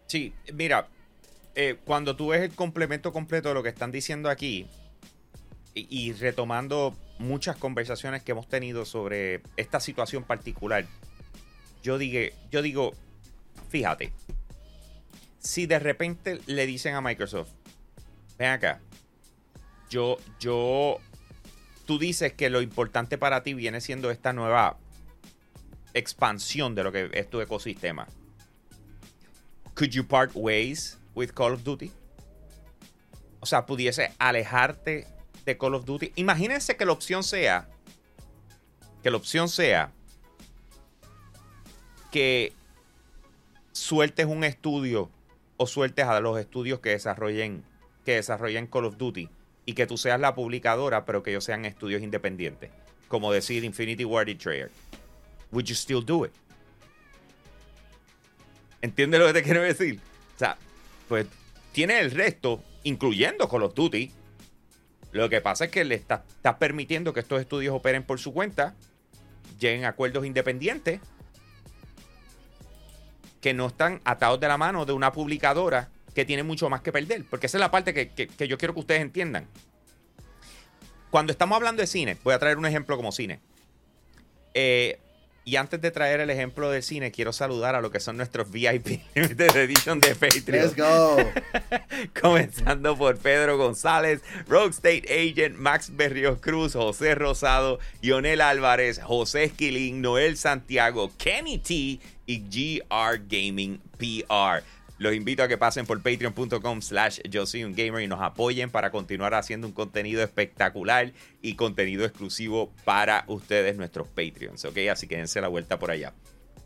Sí, 0.07 0.33
mira, 0.53 0.87
eh, 1.55 1.77
cuando 1.83 2.15
tú 2.15 2.29
ves 2.29 2.41
el 2.41 2.51
complemento 2.51 3.11
completo 3.11 3.49
de 3.49 3.55
lo 3.55 3.63
que 3.63 3.69
están 3.69 3.91
diciendo 3.91 4.29
aquí, 4.29 4.67
y 5.75 6.13
retomando 6.13 6.95
muchas 7.19 7.57
conversaciones 7.57 8.23
que 8.23 8.31
hemos 8.31 8.47
tenido 8.47 8.85
sobre 8.85 9.41
esta 9.57 9.79
situación 9.79 10.23
particular, 10.23 10.85
yo, 11.85 11.99
yo 12.51 12.61
digo, 12.63 12.93
fíjate, 13.69 14.11
si 15.37 15.67
de 15.67 15.77
repente 15.77 16.41
le 16.47 16.65
dicen 16.65 16.95
a 16.95 17.01
Microsoft, 17.01 17.51
ven 18.39 18.49
acá, 18.49 18.81
yo, 19.91 20.17
yo, 20.39 20.97
tú 21.85 21.99
dices 21.99 22.33
que 22.33 22.49
lo 22.49 22.63
importante 22.63 23.19
para 23.19 23.43
ti 23.43 23.53
viene 23.53 23.81
siendo 23.81 24.09
esta 24.09 24.33
nueva 24.33 24.79
expansión 25.93 26.73
de 26.73 26.83
lo 26.83 26.91
que 26.91 27.11
es 27.13 27.29
tu 27.29 27.39
ecosistema. 27.39 28.07
Could 29.75 29.91
you 29.91 30.07
part 30.07 30.31
ways 30.33 30.97
with 31.13 31.29
Call 31.33 31.53
of 31.53 31.63
Duty? 31.63 31.91
O 33.41 33.45
sea, 33.45 33.67
pudiese 33.67 34.11
alejarte 34.17 35.05
de 35.45 35.57
Call 35.57 35.75
of 35.75 35.85
Duty. 35.85 36.13
Imagínense 36.15 36.75
que 36.75 36.85
la 36.85 36.93
opción 36.93 37.23
sea, 37.23 37.69
que 39.03 39.11
la 39.11 39.17
opción 39.17 39.47
sea 39.49 39.91
que 42.15 42.53
sueltes 43.73 44.25
un 44.25 44.45
estudio 44.45 45.11
o 45.57 45.67
sueltes 45.67 46.05
a 46.05 46.17
los 46.21 46.39
estudios 46.39 46.79
que 46.79 46.91
desarrollen, 46.91 47.65
que 48.05 48.13
desarrollen 48.13 48.67
Call 48.67 48.85
of 48.85 48.95
Duty 48.95 49.27
y 49.65 49.73
que 49.73 49.85
tú 49.85 49.97
seas 49.97 50.17
la 50.17 50.33
publicadora, 50.33 51.03
pero 51.03 51.23
que 51.23 51.31
ellos 51.31 51.43
sean 51.43 51.65
estudios 51.65 52.01
independientes. 52.01 52.71
Como 53.09 53.33
decir 53.33 53.65
Infinity 53.65 54.05
Ward 54.05 54.29
y 54.29 54.35
Treyarch. 54.35 54.71
Would 55.51 55.65
you 55.65 55.75
still 55.75 56.05
do 56.05 56.23
it? 56.23 56.31
¿Entiendes 58.81 59.19
lo 59.19 59.27
que 59.27 59.33
te 59.33 59.43
quiero 59.43 59.61
decir? 59.61 59.99
O 60.35 60.39
sea, 60.39 60.57
pues 61.09 61.27
tiene 61.73 61.99
el 61.99 62.11
resto, 62.11 62.63
incluyendo 62.83 63.49
Call 63.49 63.63
of 63.63 63.75
Duty. 63.75 64.09
Lo 65.11 65.27
que 65.27 65.41
pasa 65.41 65.65
es 65.65 65.71
que 65.71 65.83
le 65.83 65.95
estás 65.95 66.21
está 66.29 66.59
permitiendo 66.59 67.11
que 67.11 67.19
estos 67.19 67.41
estudios 67.41 67.75
operen 67.75 68.03
por 68.03 68.21
su 68.21 68.31
cuenta, 68.31 68.73
lleguen 69.59 69.83
a 69.83 69.89
acuerdos 69.89 70.25
independientes 70.25 71.01
que 73.45 73.53
no 73.53 73.67
están 73.67 74.01
atados 74.05 74.39
de 74.39 74.47
la 74.47 74.57
mano 74.57 74.87
de 74.87 74.93
una 74.93 75.11
publicadora 75.11 75.89
que 76.15 76.25
tiene 76.25 76.41
mucho 76.41 76.67
más 76.67 76.81
que 76.81 76.91
perder. 76.91 77.25
Porque 77.29 77.45
esa 77.45 77.57
es 77.57 77.59
la 77.59 77.69
parte 77.69 77.93
que, 77.93 78.47
yo 78.47 78.57
quiero 78.57 78.73
que 78.73 78.79
ustedes 78.79 79.01
entiendan. 79.03 79.45
Cuando 81.11 81.31
estamos 81.31 81.55
hablando 81.55 81.81
de 81.81 81.85
cine, 81.85 82.17
voy 82.23 82.33
a 82.33 82.39
traer 82.39 82.57
un 82.57 82.65
ejemplo 82.65 82.97
como 82.97 83.11
cine. 83.11 83.39
Eh, 84.55 84.97
y 85.43 85.57
antes 85.57 85.79
de 85.79 85.91
traer 85.91 86.21
el 86.21 86.31
ejemplo 86.31 86.71
del 86.71 86.81
cine, 86.81 87.11
quiero 87.11 87.31
saludar 87.33 87.75
a 87.75 87.81
lo 87.81 87.91
que 87.91 87.99
son 87.99 88.17
nuestros 88.17 88.49
VIP 88.49 89.03
de 89.13 89.45
edición 89.45 89.99
de 89.99 90.15
Patreon. 90.15 90.65
Let's 90.65 90.75
go. 90.75 91.17
Comenzando 92.19 92.97
por 92.97 93.19
Pedro 93.19 93.59
González, 93.59 94.23
Rogue 94.47 94.71
State 94.71 95.03
Agent, 95.07 95.55
Max 95.55 95.95
Berrios 95.95 96.39
Cruz, 96.39 96.73
José 96.73 97.13
Rosado, 97.13 97.77
Lionel 98.01 98.41
Álvarez, 98.41 98.99
José 98.99 99.43
Esquilín, 99.43 100.01
Noel 100.01 100.35
Santiago, 100.35 101.11
Kenny 101.19 101.59
T 101.59 101.99
y 102.25 102.39
GR 102.39 103.21
Gaming 103.27 103.79
PR. 103.97 104.63
Los 104.97 105.13
invito 105.13 105.43
a 105.43 105.47
que 105.47 105.57
pasen 105.57 105.85
por 105.85 106.01
patreon.com 106.01 106.81
slash 106.81 107.19
yo 107.29 107.45
soy 107.45 107.65
un 107.65 107.75
gamer 107.75 108.01
y 108.01 108.07
nos 108.07 108.21
apoyen 108.21 108.69
para 108.69 108.91
continuar 108.91 109.33
haciendo 109.33 109.67
un 109.67 109.73
contenido 109.73 110.23
espectacular 110.23 111.11
y 111.41 111.55
contenido 111.55 112.05
exclusivo 112.05 112.71
para 112.85 113.25
ustedes, 113.27 113.75
nuestros 113.75 114.07
Patreons, 114.07 114.63
¿ok? 114.63 114.77
Así 114.89 115.07
que 115.07 115.17
dense 115.17 115.41
la 115.41 115.49
vuelta 115.49 115.77
por 115.79 115.91
allá. 115.91 116.13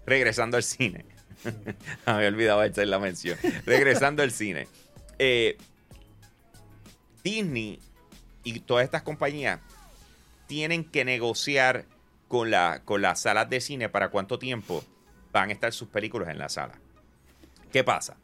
Regresando 0.05 0.57
al 0.57 0.63
cine. 0.63 1.05
Me 2.05 2.13
había 2.13 2.27
olvidado 2.27 2.61
hacer 2.61 2.87
la 2.87 2.99
mención. 2.99 3.37
Regresando 3.65 4.21
al 4.21 4.31
cine. 4.31 4.67
Eh, 5.17 5.57
Disney 7.23 7.79
y 8.43 8.59
todas 8.59 8.85
estas 8.85 9.01
compañías 9.01 9.59
tienen 10.47 10.83
que 10.83 11.03
negociar 11.03 11.85
con, 12.27 12.51
la, 12.51 12.81
con 12.85 13.01
las 13.01 13.21
salas 13.21 13.49
de 13.49 13.59
cine 13.59 13.89
para 13.89 14.09
cuánto 14.09 14.37
tiempo 14.37 14.83
van 15.31 15.49
a 15.49 15.53
estar 15.53 15.73
sus 15.73 15.87
películas 15.87 16.29
en 16.29 16.37
la 16.37 16.49
sala. 16.49 16.79
¿Qué 17.71 17.83
pasa? 17.83 18.17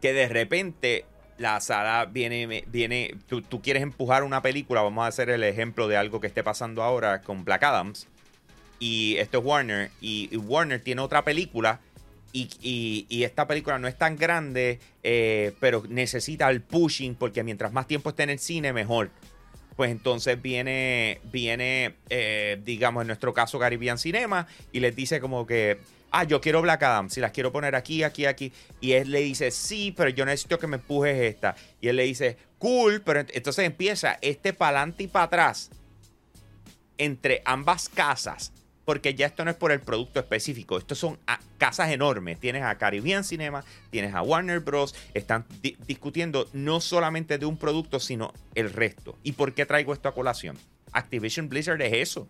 Que 0.00 0.12
de 0.12 0.28
repente 0.28 1.04
la 1.38 1.60
sala 1.60 2.06
viene, 2.06 2.64
viene 2.66 3.14
tú, 3.26 3.62
quieres 3.62 3.82
empujar 3.82 4.24
una 4.24 4.42
película, 4.42 4.82
vamos 4.82 5.04
a 5.04 5.08
hacer 5.08 5.30
el 5.30 5.44
ejemplo 5.44 5.88
de 5.88 5.96
algo 5.96 6.20
que 6.20 6.26
esté 6.26 6.42
pasando 6.42 6.82
ahora 6.82 7.22
con 7.22 7.44
Black 7.44 7.62
Adams, 7.62 8.08
y 8.80 9.16
esto 9.18 9.38
es 9.38 9.44
Warner, 9.44 9.90
y, 10.00 10.36
Warner 10.36 10.80
tiene 10.80 11.00
otra 11.00 11.24
película, 11.24 11.80
y, 12.32 13.06
esta 13.22 13.46
película 13.46 13.78
no 13.78 13.88
es 13.88 13.96
tan 13.96 14.16
grande, 14.16 14.80
eh, 15.02 15.54
pero 15.60 15.84
necesita 15.88 16.50
el 16.50 16.60
pushing, 16.60 17.14
porque 17.14 17.42
mientras 17.42 17.72
más 17.72 17.86
tiempo 17.86 18.10
esté 18.10 18.24
en 18.24 18.30
el 18.30 18.38
cine, 18.38 18.72
mejor. 18.72 19.10
Pues 19.76 19.92
entonces 19.92 20.40
viene, 20.42 21.20
viene 21.24 21.94
eh, 22.10 22.60
digamos, 22.64 23.02
en 23.02 23.06
nuestro 23.06 23.32
caso, 23.32 23.58
Caribbean 23.60 23.96
Cinema, 23.96 24.46
y 24.72 24.80
les 24.80 24.94
dice 24.94 25.20
como 25.20 25.46
que 25.46 25.78
ah, 26.10 26.24
yo 26.24 26.40
quiero 26.40 26.62
Black 26.62 26.82
Adam, 26.82 27.10
si 27.10 27.20
las 27.20 27.32
quiero 27.32 27.52
poner 27.52 27.74
aquí, 27.74 28.02
aquí, 28.02 28.26
aquí. 28.26 28.52
Y 28.80 28.92
él 28.92 29.10
le 29.10 29.20
dice, 29.20 29.50
sí, 29.50 29.92
pero 29.96 30.10
yo 30.10 30.24
necesito 30.24 30.58
que 30.58 30.66
me 30.66 30.76
empujes 30.76 31.16
esta. 31.16 31.54
Y 31.80 31.88
él 31.88 31.96
le 31.96 32.04
dice, 32.04 32.36
cool, 32.58 33.02
pero 33.02 33.20
entonces 33.20 33.64
empieza 33.64 34.18
este 34.20 34.52
para 34.52 34.78
adelante 34.78 35.04
y 35.04 35.08
para 35.08 35.26
atrás 35.26 35.70
entre 36.98 37.42
ambas 37.44 37.88
casas. 37.88 38.52
Porque 38.84 39.14
ya 39.14 39.26
esto 39.26 39.44
no 39.44 39.50
es 39.50 39.56
por 39.56 39.70
el 39.70 39.80
producto 39.80 40.18
específico, 40.18 40.78
estos 40.78 40.96
son 40.96 41.18
casas 41.58 41.90
enormes. 41.90 42.40
Tienes 42.40 42.62
a 42.62 42.78
Caribbean 42.78 43.22
Cinema, 43.22 43.62
tienes 43.90 44.14
a 44.14 44.22
Warner 44.22 44.60
Bros. 44.60 44.94
Están 45.12 45.44
discutiendo 45.86 46.48
no 46.54 46.80
solamente 46.80 47.36
de 47.36 47.44
un 47.44 47.58
producto, 47.58 48.00
sino 48.00 48.32
el 48.54 48.72
resto. 48.72 49.18
¿Y 49.22 49.32
por 49.32 49.52
qué 49.52 49.66
traigo 49.66 49.92
esto 49.92 50.08
a 50.08 50.14
colación? 50.14 50.56
Activision 50.92 51.50
Blizzard 51.50 51.82
es 51.82 51.92
eso. 51.92 52.28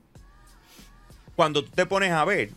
Cuando 1.37 1.62
tú 1.62 1.70
te 1.70 1.87
pones 1.87 2.11
a 2.11 2.25
ver, 2.25 2.50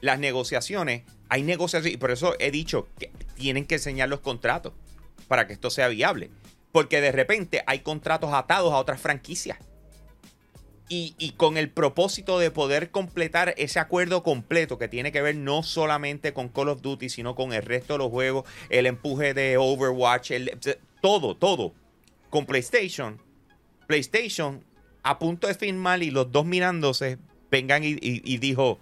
las 0.00 0.18
negociaciones, 0.18 1.02
hay 1.28 1.42
negociaciones, 1.42 1.94
y 1.94 1.98
por 1.98 2.10
eso 2.10 2.34
he 2.38 2.50
dicho 2.50 2.88
que 2.98 3.10
tienen 3.36 3.66
que 3.66 3.76
enseñar 3.76 4.08
los 4.08 4.20
contratos 4.20 4.72
para 5.28 5.46
que 5.46 5.52
esto 5.52 5.70
sea 5.70 5.88
viable. 5.88 6.30
Porque 6.72 7.00
de 7.00 7.12
repente 7.12 7.62
hay 7.66 7.80
contratos 7.80 8.32
atados 8.32 8.72
a 8.72 8.78
otras 8.78 9.00
franquicias. 9.00 9.58
Y, 10.92 11.34
con 11.36 11.56
el 11.56 11.70
propósito 11.70 12.40
de 12.40 12.50
poder 12.50 12.90
completar 12.90 13.54
ese 13.56 13.78
acuerdo 13.78 14.24
completo 14.24 14.76
que 14.76 14.88
tiene 14.88 15.12
que 15.12 15.22
ver 15.22 15.36
no 15.36 15.62
solamente 15.62 16.32
con 16.32 16.48
Call 16.48 16.68
of 16.68 16.82
Duty, 16.82 17.08
sino 17.08 17.36
con 17.36 17.52
el 17.52 17.62
resto 17.62 17.94
de 17.94 17.98
los 17.98 18.10
juegos, 18.10 18.44
el 18.70 18.86
empuje 18.86 19.32
de 19.32 19.56
Overwatch, 19.56 20.32
el, 20.32 20.58
todo, 21.00 21.36
todo. 21.36 21.74
Con 22.28 22.44
PlayStation, 22.44 23.22
PlayStation 23.86 24.64
a 25.04 25.20
punto 25.20 25.46
de 25.46 25.54
firmar 25.54 26.02
y 26.02 26.10
los 26.10 26.32
dos 26.32 26.44
mirándose, 26.44 27.18
vengan 27.52 27.84
y 27.84 28.38
dijo, 28.38 28.80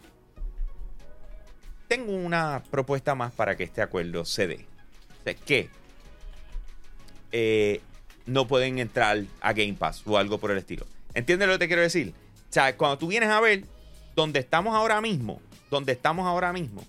tengo 1.89 2.13
una 2.13 2.63
propuesta 2.71 3.15
más 3.15 3.33
para 3.33 3.57
que 3.57 3.65
este 3.65 3.83
acuerdo 3.83 4.25
se 4.25 4.47
dé. 4.47 4.67
O 5.21 5.45
que 5.45 5.69
eh, 7.33 7.81
no 8.27 8.47
pueden 8.47 8.79
entrar 8.79 9.25
a 9.41 9.53
Game 9.53 9.75
Pass 9.75 10.03
o 10.07 10.17
algo 10.17 10.39
por 10.39 10.51
el 10.51 10.59
estilo. 10.59 10.87
¿Entiendes 11.15 11.49
lo 11.49 11.55
que 11.55 11.59
te 11.61 11.67
quiero 11.67 11.83
decir? 11.83 12.15
O 12.49 12.53
sea, 12.53 12.77
cuando 12.77 12.99
tú 12.99 13.09
vienes 13.09 13.31
a 13.31 13.41
ver, 13.41 13.65
donde 14.15 14.41
estamos 14.41 14.75
ahora 14.75 15.01
mismo, 15.01 15.41
donde 15.71 15.93
estamos 15.93 16.27
ahora 16.27 16.53
mismo, 16.53 16.85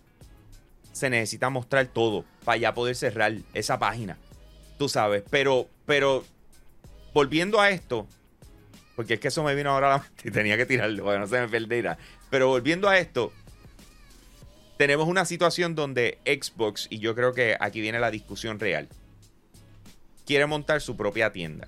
se 0.92 1.10
necesita 1.10 1.50
mostrar 1.50 1.88
todo 1.88 2.26
para 2.44 2.58
ya 2.58 2.74
poder 2.74 2.96
cerrar 2.96 3.34
esa 3.54 3.80
página. 3.80 4.18
Tú 4.78 4.90
sabes, 4.90 5.24
pero, 5.30 5.68
pero 5.86 6.24
volviendo 7.14 7.60
a 7.60 7.70
esto, 7.70 8.08
porque 8.96 9.16
es 9.16 9.20
que 9.20 9.30
eso 9.30 9.44
me 9.44 9.56
vino 9.56 9.72
ahora 9.72 9.88
a 9.88 9.98
la 9.98 10.04
mente 10.04 10.30
y 10.30 10.32
tenía 10.32 10.58
que 10.58 10.66
tirarlo, 10.66 11.06
para 11.06 11.20
no 11.20 11.28
se 11.28 11.40
me 11.40 11.48
perdiera. 11.48 11.98
Pero 12.30 12.48
volviendo 12.48 12.88
a 12.88 12.98
esto, 12.98 13.34
tenemos 14.80 15.10
una 15.10 15.26
situación 15.26 15.76
donde 15.76 16.20
Xbox, 16.26 16.88
y 16.90 17.00
yo 17.00 17.14
creo 17.14 17.34
que 17.34 17.58
aquí 17.60 17.82
viene 17.82 18.00
la 18.00 18.12
discusión 18.12 18.62
real, 18.62 18.88
quiere 20.26 20.46
montar 20.46 20.80
su 20.80 20.96
propia 20.96 21.34
tienda 21.34 21.68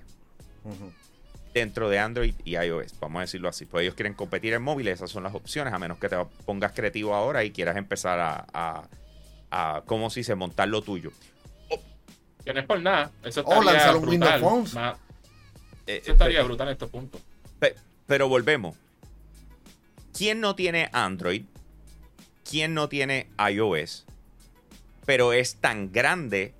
dentro 1.52 1.90
de 1.90 1.98
Android 1.98 2.34
y 2.42 2.56
iOS, 2.56 2.98
vamos 2.98 3.18
a 3.18 3.20
decirlo 3.22 3.50
así. 3.50 3.66
Pues 3.66 3.82
ellos 3.82 3.94
quieren 3.94 4.14
competir 4.14 4.54
en 4.54 4.62
móviles, 4.62 4.94
esas 4.94 5.10
son 5.10 5.24
las 5.24 5.34
opciones, 5.34 5.74
a 5.74 5.78
menos 5.78 5.98
que 5.98 6.08
te 6.08 6.16
pongas 6.46 6.72
creativo 6.72 7.14
ahora 7.14 7.44
y 7.44 7.50
quieras 7.50 7.76
empezar 7.76 8.18
a, 8.18 8.46
a, 8.54 8.88
a 9.50 9.82
como 9.84 10.08
si 10.08 10.24
se 10.24 10.34
montar 10.34 10.68
lo 10.68 10.80
tuyo. 10.80 11.10
Que 12.46 12.54
no 12.54 12.60
es 12.60 12.66
por 12.66 12.80
nada. 12.80 13.10
Eso 13.22 13.42
O 13.42 13.52
estaría 13.60 13.72
lanzar 13.72 13.96
un 13.96 14.02
brutal. 14.06 14.10
Windows 14.32 14.40
Phones. 14.40 14.74
Ma- 14.74 14.96
Eh, 15.86 15.98
Eso 16.02 16.12
estaría 16.12 16.38
pe- 16.40 16.44
brutal 16.46 16.68
en 16.68 16.72
estos 16.72 16.88
puntos. 16.88 17.20
pe- 17.58 17.74
pero 18.06 18.26
volvemos. 18.28 18.74
¿Quién 20.16 20.40
no 20.40 20.54
tiene 20.54 20.88
Android? 20.92 21.42
¿Quién 22.48 22.74
no 22.74 22.88
tiene 22.88 23.28
iOS? 23.50 24.04
Pero 25.06 25.32
es 25.32 25.56
tan 25.56 25.92
grande 25.92 26.54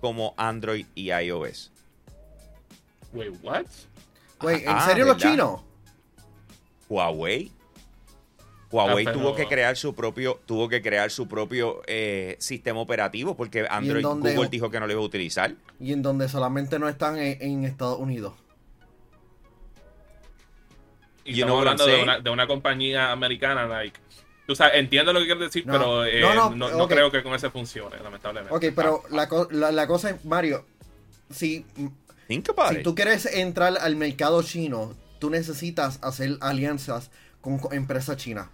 como 0.00 0.34
Android 0.36 0.86
y 0.94 1.10
iOS. 1.12 1.72
Wait, 3.12 3.32
what? 3.42 3.64
Güey, 4.40 4.62
¿en 4.64 4.68
Ah, 4.68 4.86
serio 4.86 5.06
los 5.06 5.16
chinos? 5.16 5.60
Huawei. 6.88 7.50
Huawei 8.70 9.06
Ah, 9.06 9.10
pero- 9.12 9.18
tuvo 9.18 9.34
que 9.34 9.46
crear 9.46 9.76
su 9.76 9.94
propio, 9.94 10.40
tuvo 10.44 10.68
que 10.68 10.82
crear 10.82 11.10
su 11.10 11.26
propio 11.28 11.80
eh, 11.86 12.36
sistema 12.38 12.80
operativo 12.80 13.36
porque 13.36 13.66
Android 13.70 14.02
dónde- 14.02 14.34
Google 14.34 14.50
dijo 14.50 14.70
que 14.70 14.78
no 14.80 14.86
lo 14.86 14.92
iba 14.92 15.00
a 15.00 15.04
utilizar. 15.04 15.54
Y 15.80 15.92
en 15.92 16.02
donde 16.02 16.28
solamente 16.28 16.78
no 16.78 16.88
están 16.88 17.16
en, 17.18 17.40
en 17.40 17.64
Estados 17.64 17.98
Unidos. 17.98 18.34
Y 21.24 21.40
estamos 21.40 21.58
hablando 21.58 21.86
de 21.86 22.02
una, 22.02 22.20
de 22.20 22.30
una 22.30 22.46
compañía 22.46 23.10
americana, 23.10 23.66
like. 23.66 23.98
Tú 24.46 24.54
sabes, 24.54 24.74
entiendo 24.76 25.12
lo 25.12 25.18
que 25.20 25.26
quieres 25.26 25.44
decir, 25.44 25.66
No, 25.66 25.72
pero 25.72 26.04
eh, 26.04 26.20
no, 26.20 26.34
no, 26.34 26.50
no, 26.50 26.70
no 26.70 26.84
ok. 26.84 26.90
creo 26.90 27.10
que 27.10 27.22
con 27.22 27.34
eso 27.34 27.50
funcione, 27.50 27.96
lamentablemente. 28.02 28.54
Ok, 28.54 28.74
pero 28.76 29.02
Ah, 29.04 29.08
la, 29.10 29.28
co- 29.28 29.48
la, 29.50 29.72
la 29.72 29.86
cosa 29.86 30.10
es, 30.10 30.24
Mario, 30.24 30.64
si, 31.30 31.64
si 32.28 32.82
tú 32.82 32.94
quieres 32.94 33.26
entrar 33.26 33.76
al 33.80 33.96
mercado 33.96 34.42
chino, 34.42 34.94
tú 35.18 35.30
necesitas 35.30 35.98
hacer 36.02 36.36
alianzas 36.40 37.10
con 37.40 37.58
co- 37.58 37.72
empresas 37.72 38.16
chinas. 38.16 38.48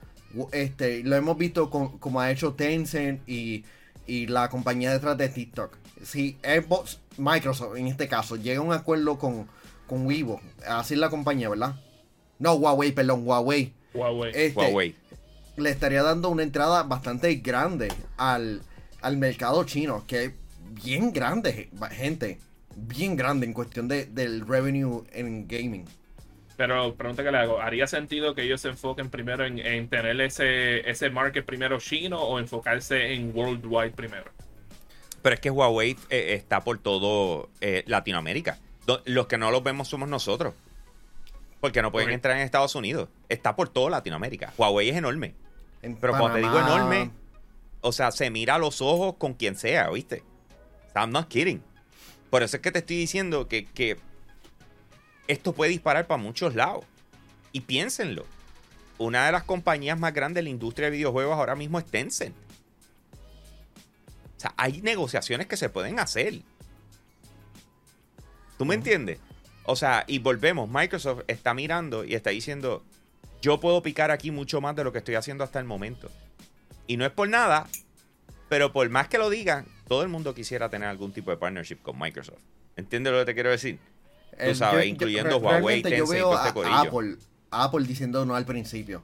Este, 0.53 1.03
lo 1.05 1.15
hemos 1.17 1.37
visto 1.37 1.69
con, 1.69 1.99
como 1.99 2.21
ha 2.21 2.31
hecho 2.31 2.55
Tencent 2.55 3.21
y, 3.29 3.65
y 4.07 4.27
la 4.29 4.49
compañía 4.49 4.93
detrás 4.93 5.19
de 5.19 5.29
TikTok. 5.29 5.77
Si 6.03 6.39
Xbox, 6.43 7.01
Microsoft 7.19 7.77
en 7.77 7.87
este 7.89 8.09
caso, 8.09 8.37
llega 8.37 8.61
a 8.61 8.65
un 8.65 8.73
acuerdo 8.73 9.19
con, 9.19 9.47
con 9.87 10.07
Vivo, 10.09 10.41
así 10.67 10.95
es 10.95 11.01
la 11.01 11.11
compañía, 11.11 11.51
¿verdad? 11.51 11.75
No, 12.39 12.55
Huawei, 12.55 12.93
perdón, 12.93 13.27
Huawei. 13.27 13.75
Huawei. 13.93 14.33
Este, 14.35 14.59
Huawei. 14.59 14.95
Le 15.57 15.71
estaría 15.71 16.03
dando 16.03 16.29
una 16.29 16.43
entrada 16.43 16.83
bastante 16.85 17.35
grande 17.37 17.93
al, 18.17 18.63
al 19.01 19.17
mercado 19.17 19.65
chino, 19.65 20.05
que 20.07 20.25
es 20.25 20.33
bien 20.83 21.13
grande, 21.13 21.69
gente. 21.91 22.39
Bien 22.75 23.17
grande 23.17 23.45
en 23.47 23.53
cuestión 23.53 23.87
de, 23.87 24.07
del 24.07 24.47
revenue 24.47 25.05
en 25.13 25.47
gaming. 25.47 25.85
Pero 26.57 26.95
pregunta 26.95 27.23
que 27.23 27.31
le 27.31 27.39
hago, 27.39 27.61
¿haría 27.61 27.87
sentido 27.87 28.35
que 28.35 28.43
ellos 28.43 28.61
se 28.63 28.69
enfoquen 28.69 29.11
primero 29.11 29.45
en, 29.45 29.59
en 29.59 29.89
tener 29.89 30.19
ese, 30.21 30.89
ese 30.89 31.11
market 31.11 31.45
primero 31.45 31.79
chino 31.79 32.21
o 32.21 32.39
enfocarse 32.39 33.13
en 33.13 33.33
worldwide 33.35 33.91
primero? 33.91 34.31
Pero 35.21 35.35
es 35.35 35.41
que 35.41 35.51
Huawei 35.51 35.97
eh, 36.09 36.35
está 36.35 36.61
por 36.65 36.79
todo 36.79 37.51
eh, 37.61 37.85
Latinoamérica. 37.87 38.59
Do- 38.87 39.03
Los 39.05 39.27
que 39.27 39.37
no 39.39 39.51
los 39.51 39.63
vemos 39.63 39.89
somos 39.89 40.09
nosotros. 40.09 40.55
Porque 41.61 41.81
no 41.83 41.93
pueden 41.93 42.11
entrar 42.11 42.37
en 42.37 42.43
Estados 42.43 42.75
Unidos. 42.75 43.09
Está 43.29 43.55
por 43.55 43.69
toda 43.69 43.91
Latinoamérica. 43.91 44.53
Huawei 44.57 44.89
es 44.89 44.97
enorme. 44.97 45.35
En 45.83 45.97
Pero 45.97 46.17
cuando 46.17 46.35
te 46.35 46.39
digo 46.39 46.53
Panamá, 46.53 46.77
enorme, 46.77 47.11
o 47.81 47.93
sea, 47.93 48.13
se 48.13 48.31
mira 48.31 48.55
a 48.55 48.59
los 48.59 48.81
ojos 48.81 49.17
con 49.19 49.35
quien 49.35 49.57
sea, 49.57 49.91
¿viste? 49.91 50.23
I'm 50.95 51.11
not 51.11 51.29
kidding. 51.29 51.63
Por 52.31 52.43
eso 52.43 52.57
es 52.57 52.63
que 52.63 52.71
te 52.71 52.79
estoy 52.79 52.97
diciendo 52.97 53.49
que, 53.49 53.67
que 53.67 53.99
esto 55.29 55.53
puede 55.53 55.71
disparar 55.71 56.07
para 56.07 56.23
muchos 56.23 56.55
lados. 56.55 56.85
Y 57.53 57.61
piénsenlo. 57.61 58.25
Una 58.99 59.27
de 59.27 59.33
las 59.33 59.43
compañías 59.43 59.99
más 59.99 60.15
grandes 60.15 60.37
de 60.37 60.43
la 60.45 60.51
industria 60.51 60.87
de 60.87 60.97
videojuegos 60.97 61.37
ahora 61.37 61.57
mismo 61.57 61.79
es 61.79 61.85
Tencent. 61.85 62.35
O 64.37 64.41
sea, 64.41 64.55
hay 64.57 64.81
negociaciones 64.81 65.47
que 65.47 65.57
se 65.57 65.69
pueden 65.69 65.99
hacer. 65.99 66.41
¿Tú 68.59 68.65
me 68.65 68.75
entiendes? 68.75 69.19
O 69.65 69.77
sea, 69.77 70.05
y 70.07 70.19
volvemos, 70.19 70.69
Microsoft 70.69 71.23
está 71.27 71.55
mirando 71.55 72.05
y 72.05 72.15
está 72.15 72.31
diciendo, 72.31 72.85
yo 73.43 73.61
puedo 73.61 73.83
picar 73.83 74.11
aquí 74.11 74.31
mucho 74.31 74.63
más 74.63 74.75
de 74.75 74.85
lo 74.85 74.93
que 74.93 74.99
estoy 74.99 75.17
haciendo 75.17 75.45
hasta 75.45 75.59
el 75.59 75.67
momento. 75.67 76.11
Y 76.87 76.97
no 76.97 77.05
es 77.05 77.13
por 77.13 77.29
nada, 77.29 77.69
pero 78.49 78.73
por 78.73 78.89
más 78.89 79.09
que 79.09 79.19
lo 79.19 79.29
digan, 79.29 79.67
todo 79.89 80.03
el 80.03 80.09
mundo 80.09 80.35
quisiera 80.35 80.71
tener 80.71 80.89
algún 80.89 81.13
tipo 81.13 81.31
de 81.31 81.37
partnership 81.37 81.77
con 81.83 81.99
Microsoft. 81.99 82.39
¿Entiendes 82.77 83.13
lo 83.13 83.19
que 83.19 83.25
te 83.27 83.35
quiero 83.35 83.51
decir? 83.51 83.79
tú 84.33 84.55
sabes, 84.55 84.75
yo- 84.77 84.81
yo- 84.81 84.89
incluyendo 84.89 85.37
Huawei, 85.37 85.83
yo 85.83 85.89
Tencent 85.91 86.09
y 86.09 86.13
veo 86.13 86.35
este 86.35 86.61
a- 86.61 86.67
a 86.79 86.81
Apple, 86.81 87.17
a 87.51 87.65
Apple 87.65 87.85
diciendo 87.87 88.25
no 88.25 88.35
al 88.35 88.47
principio. 88.47 89.03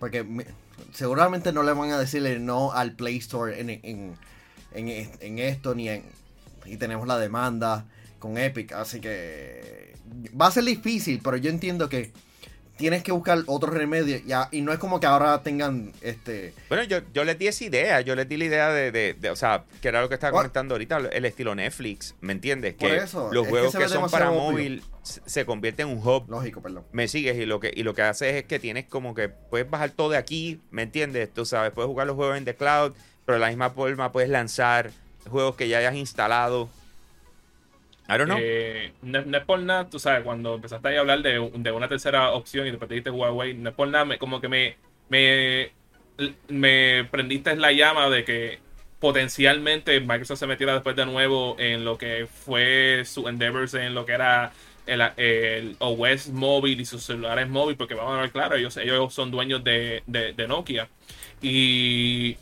Porque 0.00 0.24
me- 0.24 0.46
seguramente 0.92 1.52
no 1.52 1.62
le 1.62 1.72
van 1.72 1.92
a 1.92 1.98
decirle 1.98 2.40
no 2.40 2.72
al 2.72 2.92
Play 2.96 3.18
Store 3.18 3.60
en, 3.60 3.70
en, 3.70 4.16
en, 4.72 5.10
en 5.20 5.38
esto, 5.38 5.74
ni 5.76 5.88
en. 5.88 6.02
Y 6.66 6.76
tenemos 6.76 7.06
la 7.06 7.18
demanda 7.18 7.86
con 8.18 8.36
Epic, 8.36 8.72
así 8.72 9.00
que. 9.00 9.94
Va 10.38 10.48
a 10.48 10.50
ser 10.50 10.64
difícil, 10.64 11.20
pero 11.22 11.36
yo 11.36 11.50
entiendo 11.50 11.88
que 11.88 12.12
tienes 12.76 13.02
que 13.02 13.12
buscar 13.12 13.38
otro 13.46 13.70
remedio. 13.70 14.18
Ya, 14.26 14.48
y 14.50 14.60
no 14.62 14.72
es 14.72 14.78
como 14.78 15.00
que 15.00 15.06
ahora 15.06 15.42
tengan 15.42 15.92
este. 16.00 16.54
Bueno, 16.68 16.84
yo, 16.84 16.98
yo 17.12 17.24
les 17.24 17.38
di 17.38 17.46
esa 17.46 17.64
idea, 17.64 18.00
yo 18.00 18.14
les 18.16 18.28
di 18.28 18.36
la 18.36 18.44
idea 18.44 18.68
de, 18.72 18.90
de- 18.90 19.14
de- 19.14 19.30
o 19.30 19.36
sea, 19.36 19.64
que 19.80 19.88
era 19.88 20.00
lo 20.00 20.08
que 20.08 20.14
estaba 20.14 20.32
What? 20.32 20.40
comentando 20.42 20.74
ahorita, 20.74 20.98
el 21.12 21.24
estilo 21.24 21.54
Netflix, 21.54 22.14
¿me 22.20 22.32
entiendes? 22.32 22.74
Por 22.74 22.88
Que 22.90 22.96
eso, 22.96 23.30
los 23.32 23.42
es 23.42 23.46
que 23.46 23.50
juegos 23.50 23.76
que, 23.76 23.88
son 23.88 24.10
para 24.10 24.30
obvio. 24.30 24.40
móvil 24.40 24.82
se 25.02 25.44
convierten 25.44 25.88
en 25.88 25.98
un 25.98 26.06
hub 26.06 26.28
Lógico, 26.30 26.62
perdón. 26.62 26.84
me 26.92 27.08
sigues 27.08 27.36
y 27.36 27.44
lo 27.46 27.60
que 27.60 27.70
y 27.74 27.82
lo 27.82 27.94
que 27.94 28.02
haces 28.02 28.34
es 28.36 28.44
que 28.44 28.58
tienes 28.58 28.86
como 28.86 29.14
que 29.14 29.28
puedes 29.28 29.68
bajar 29.68 29.90
todo 29.90 30.10
de 30.10 30.16
aquí, 30.16 30.60
¿me 30.70 30.82
entiendes? 30.82 31.32
Tú 31.32 31.44
sabes, 31.44 31.72
puedes 31.72 31.88
jugar 31.88 32.06
los 32.06 32.16
juegos 32.16 32.38
en 32.38 32.44
the 32.44 32.54
cloud, 32.54 32.92
pero 33.26 33.36
de 33.36 33.40
la 33.40 33.48
misma 33.48 33.70
forma 33.70 34.12
puedes 34.12 34.30
lanzar 34.30 34.90
juegos 35.28 35.56
que 35.56 35.68
ya 35.68 35.78
hayas 35.78 35.94
instalado. 35.94 36.68
I 38.08 38.18
don't 38.18 38.26
know. 38.26 38.36
Eh, 38.38 38.92
no, 39.02 39.18
es 39.38 39.44
por 39.44 39.60
nada, 39.60 39.88
tú 39.88 39.98
sabes, 39.98 40.22
cuando 40.24 40.54
empezaste 40.56 40.96
a 40.96 41.00
hablar 41.00 41.22
de, 41.22 41.38
una 41.38 41.88
tercera 41.88 42.32
opción 42.32 42.66
y 42.66 42.72
te 42.76 42.86
dijiste 42.86 43.10
Huawei, 43.10 43.54
no 43.54 43.70
es 43.70 43.74
por 43.74 43.88
nada, 43.88 44.04
me- 44.04 44.18
como 44.18 44.40
que 44.40 44.48
me, 44.48 44.76
me, 45.08 45.72
me 46.48 47.04
prendiste 47.10 47.56
la 47.56 47.72
llama 47.72 48.10
de 48.10 48.24
que 48.24 48.58
potencialmente 49.00 50.00
Microsoft 50.00 50.38
se 50.38 50.46
metiera 50.46 50.74
después 50.74 50.96
de 50.96 51.06
nuevo 51.06 51.56
en 51.58 51.84
lo 51.84 51.98
que 51.98 52.26
fue 52.26 53.02
su 53.04 53.28
endeavors 53.28 53.74
en 53.74 53.94
lo 53.94 54.04
que 54.06 54.12
era 54.12 54.52
el, 54.86 55.00
el 55.16 55.76
OS 55.78 56.28
móvil 56.30 56.80
y 56.80 56.84
sus 56.86 57.02
celulares 57.04 57.48
móviles, 57.48 57.78
porque 57.78 57.94
vamos 57.94 58.18
a 58.18 58.20
ver, 58.22 58.30
claro, 58.32 58.56
ellos, 58.56 58.76
ellos 58.76 59.12
son 59.14 59.30
dueños 59.30 59.64
de- 59.64 60.02
de 60.06 60.48
Nokia. 60.48 60.88
Y 61.40 62.36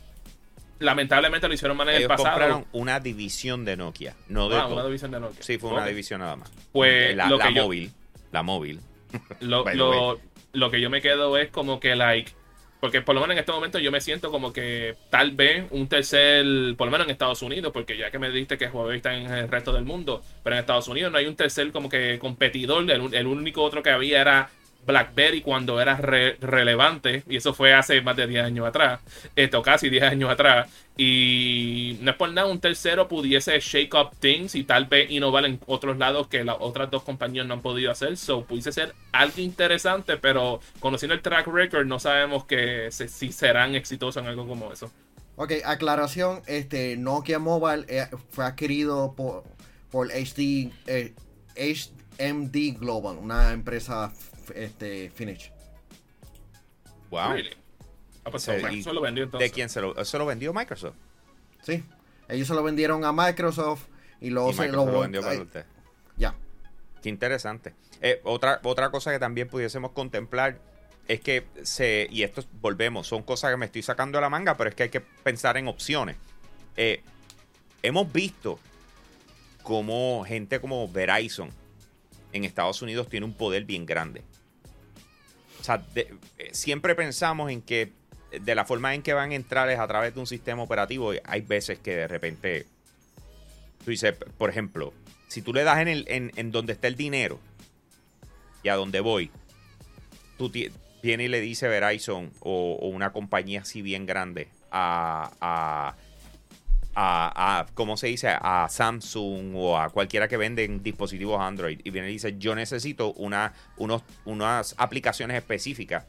lamentablemente 0.83 1.49
lo 1.49 1.55
hicieron 1.55 1.77
mal 1.77 1.89
en 1.89 1.95
Ellos 1.97 2.03
el 2.03 2.09
pasado. 2.09 2.31
compraron 2.31 2.67
una 2.73 3.01
división 3.01 3.65
de 3.65 3.77
Nokia, 3.77 4.15
no 4.29 4.49
de 4.49 4.57
Ah, 4.57 4.63
todo. 4.65 4.75
una 4.75 4.85
división 4.85 5.11
de 5.11 5.21
Nokia. 5.21 5.43
Sí, 5.43 5.59
fue 5.59 5.71
una 5.71 5.87
división 5.87 6.21
nada 6.21 6.37
más. 6.37 6.51
Pues, 6.73 7.17
la, 7.17 7.29
lo 7.29 7.39
la 7.39 7.49
que 7.49 7.55
yo- 7.55 7.63
móvil, 7.65 7.93
la 8.31 8.43
móvil. 8.43 8.81
Lo, 9.41 9.65
lo, 9.75 10.19
lo 10.53 10.71
que 10.71 10.81
yo 10.81 10.89
me 10.89 11.03
quedo 11.03 11.37
es 11.37 11.51
como 11.51 11.79
que, 11.81 11.95
like, 11.95 12.33
porque 12.81 13.03
por 13.03 13.15
lo 13.15 13.21
menos 13.21 13.35
en 13.35 13.41
este 13.41 13.53
momento 13.53 13.79
yo 13.79 13.93
me 13.93 14.01
siento 14.01 14.31
como 14.31 14.53
que 14.53 14.97
tal 15.11 15.33
vez 15.33 15.67
un 15.71 15.87
tercer, 15.87 16.45
por 16.77 16.87
lo 16.87 16.91
menos 16.91 17.07
en 17.07 17.11
Estados 17.13 17.43
Unidos, 17.43 17.73
porque 17.73 17.97
ya 17.99 18.11
que 18.11 18.19
me 18.19 18.31
diste 18.31 18.57
que 18.59 18.67
Huawei 18.69 18.97
está 18.97 19.15
en 19.15 19.31
el 19.31 19.49
resto 19.49 19.73
del 19.73 19.85
mundo, 19.85 20.23
pero 20.43 20.57
en 20.57 20.61
Estados 20.61 20.89
Unidos 20.89 21.13
no 21.13 21.19
hay 21.19 21.27
un 21.27 21.37
tercer 21.37 21.71
como 21.73 21.89
que 21.89 22.19
competidor, 22.19 22.91
el, 22.91 23.15
el 23.15 23.27
único 23.27 23.63
otro 23.63 23.83
que 23.83 23.91
había 23.91 24.21
era 24.23 24.51
BlackBerry 24.87 25.43
cuando 25.43 25.81
era 25.81 25.97
re- 25.97 26.37
relevante, 26.41 27.23
y 27.29 27.37
eso 27.37 27.55
fue 27.55 27.73
hace 27.75 28.01
más 28.01 28.17
de 28.17 28.27
10 28.27 28.45
años 28.45 28.67
atrás, 28.67 29.01
esto 29.37 29.63
casi 29.63 29.89
10 29.91 30.03
años 30.05 30.31
atrás, 30.31 30.69
y 30.97 31.99
no 32.01 32.11
es 32.11 32.17
por 32.17 32.31
nada 32.33 32.49
un 32.49 32.61
tercero 32.61 33.09
pudiese 33.09 33.59
shake 33.61 33.95
up 33.95 34.11
things 34.19 34.55
y 34.55 34.65
tal 34.65 34.87
vez 34.87 35.11
innovar 35.11 35.45
en 35.45 35.59
otros 35.67 35.97
lados 35.99 36.27
que 36.29 36.45
las 36.45 36.57
otras 36.61 36.91
dos 36.91 37.03
compañías 37.03 37.47
no 37.47 37.55
han 37.55 37.63
podido 37.63 37.91
hacer, 37.91 38.17
so 38.17 38.45
pudiese 38.45 38.73
ser 38.73 38.95
algo 39.13 39.41
interesante, 39.41 40.17
pero 40.17 40.61
conociendo 40.81 41.15
el 41.15 41.23
track 41.23 41.47
record 41.47 41.87
no 41.87 41.99
sabemos 41.99 42.45
que 42.45 42.91
se- 42.91 43.09
si 43.09 43.33
serán 43.33 43.75
exitosos 43.75 44.23
en 44.23 44.29
algo 44.29 44.47
como 44.47 44.73
eso. 44.73 44.91
Ok, 45.37 45.53
aclaración, 45.65 46.43
este 46.47 46.97
Nokia 46.99 47.39
Mobile 47.39 47.87
eh, 47.89 48.07
fue 48.31 48.45
adquirido 48.45 49.15
por, 49.17 49.45
por 49.91 50.09
HD, 50.13 50.71
eh, 50.87 51.15
HMD 51.57 52.79
Global, 52.79 53.17
una 53.19 53.53
empresa 53.53 54.13
este, 54.55 55.11
Finnish. 55.11 55.53
Wow. 57.11 57.33
Really. 57.33 57.57
Ah, 58.25 58.31
pues 58.31 58.45
Se- 58.45 58.57
Microsoft 58.57 58.93
y- 58.93 58.95
lo 58.95 59.01
vendió 59.01 59.25
entonces. 59.25 59.51
¿De 59.51 59.55
quién 59.55 59.69
se 59.69 59.81
lo, 59.81 60.05
se 60.05 60.19
lo 60.19 60.27
vendió 60.27 60.53
Microsoft? 60.55 60.97
Sí. 61.63 61.83
Ellos 62.29 62.49
se 62.49 62.55
lo 62.55 62.63
vendieron 62.63 63.05
a 63.05 63.13
Microsoft 63.13 63.85
y 64.21 64.31
luego 64.31 64.51
y 64.51 64.55
se 64.55 64.69
lo 64.69 64.87
lo 64.87 65.01
vendió 65.01 65.21
para 65.23 65.41
usted. 65.43 65.67
Ya. 66.17 66.35
Qué 67.03 67.09
interesante. 67.09 67.75
Eh, 68.01 68.21
otra, 68.25 68.61
otra 68.63 68.91
cosa 68.91 69.11
que 69.13 69.19
también 69.19 69.49
pudiésemos 69.49 69.91
contemplar 69.93 70.59
es 71.09 71.21
que 71.21 71.45
se. 71.63 72.07
Y 72.11 72.23
esto 72.23 72.45
volvemos, 72.61 73.07
son 73.09 73.23
cosas 73.23 73.51
que 73.51 73.57
me 73.57 73.67
estoy 73.67 73.83
sacando 73.83 74.19
de 74.19 74.23
la 74.23 74.29
manga, 74.31 74.57
pero 74.57 74.71
es 74.71 74.77
que 74.77 74.85
hay 74.85 74.89
que 74.89 75.01
pensar 75.01 75.57
en 75.57 75.67
opciones. 75.69 76.17
Eh, 76.77 77.03
hemos 77.83 78.11
visto 78.13 78.59
como 79.63 80.25
gente 80.25 80.61
como 80.61 80.89
Verizon 80.89 81.51
en 82.33 82.45
Estados 82.45 82.83
Unidos 82.83 83.09
tiene 83.09 83.27
un 83.27 83.35
poder 83.35 83.65
bien 83.65 83.85
grande. 83.85 84.23
O 85.63 85.65
sea, 85.65 85.81
eh, 85.95 86.11
siempre 86.51 86.97
pensamos 86.97 87.49
en 87.53 87.63
que 87.63 87.93
de 88.33 88.55
la 88.57 88.65
forma 88.65 88.97
en 88.97 89.03
que 89.03 89.13
van 89.13 89.31
a 89.31 89.37
entrar 89.37 89.71
es 89.71 89.79
a 89.79 89.87
través 89.87 90.13
de 90.13 90.19
un 90.19 90.27
sistema 90.27 90.61
operativo. 90.61 91.13
Hay 91.23 91.43
veces 91.43 91.79
que 91.79 91.95
de 91.95 92.09
repente 92.09 92.67
tú 93.85 93.93
dices, 93.93 94.17
por 94.39 94.51
ejemplo, 94.51 94.93
si 95.29 95.41
tú 95.41 95.55
le 95.55 95.63
das 95.63 95.79
en, 95.79 95.87
el, 95.87 96.05
en, 96.09 96.51
donde 96.51 96.73
está 96.73 96.89
el 96.89 96.97
dinero 96.97 97.39
y 98.65 98.71
a 98.71 98.75
donde 98.75 98.99
voy, 98.99 99.31
tú 100.37 100.51
viene 101.01 101.25
y 101.25 101.29
le 101.29 101.41
dice 101.41 101.69
Verizon 101.69 102.33
o, 102.41 102.77
o 102.81 102.89
una 102.89 103.13
compañía 103.13 103.61
así 103.61 103.83
bien 103.83 104.05
grande 104.05 104.49
a, 104.73 105.31
a, 105.41 105.95
a, 106.95 107.61
a- 107.61 107.67
¿cómo 107.75 107.97
se 107.97 108.09
dice? 108.09 108.29
A 108.29 108.69
Samsung 108.69 109.55
o 109.57 109.79
a 109.79 109.89
cualquiera 109.91 110.29
que 110.29 110.37
venden 110.37 110.83
dispositivos 110.83 111.41
Android 111.41 111.81
y 111.85 111.91
viene 111.91 112.09
y 112.11 112.13
dice, 112.13 112.37
yo 112.39 112.55
necesito 112.55 113.13
una, 113.15 113.53
unos, 113.77 114.03
unas 114.25 114.75
aplicaciones 114.79 115.37
específicas 115.37 116.05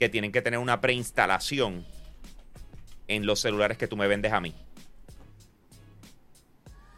que 0.00 0.08
tienen 0.08 0.32
que 0.32 0.42
tener 0.42 0.58
una 0.58 0.80
preinstalación 0.80 1.84
en 3.08 3.26
los 3.26 3.40
celulares 3.40 3.78
que 3.78 3.86
tú 3.86 3.96
me 3.96 4.06
vendes 4.08 4.32
a 4.32 4.40
mí. 4.40 4.54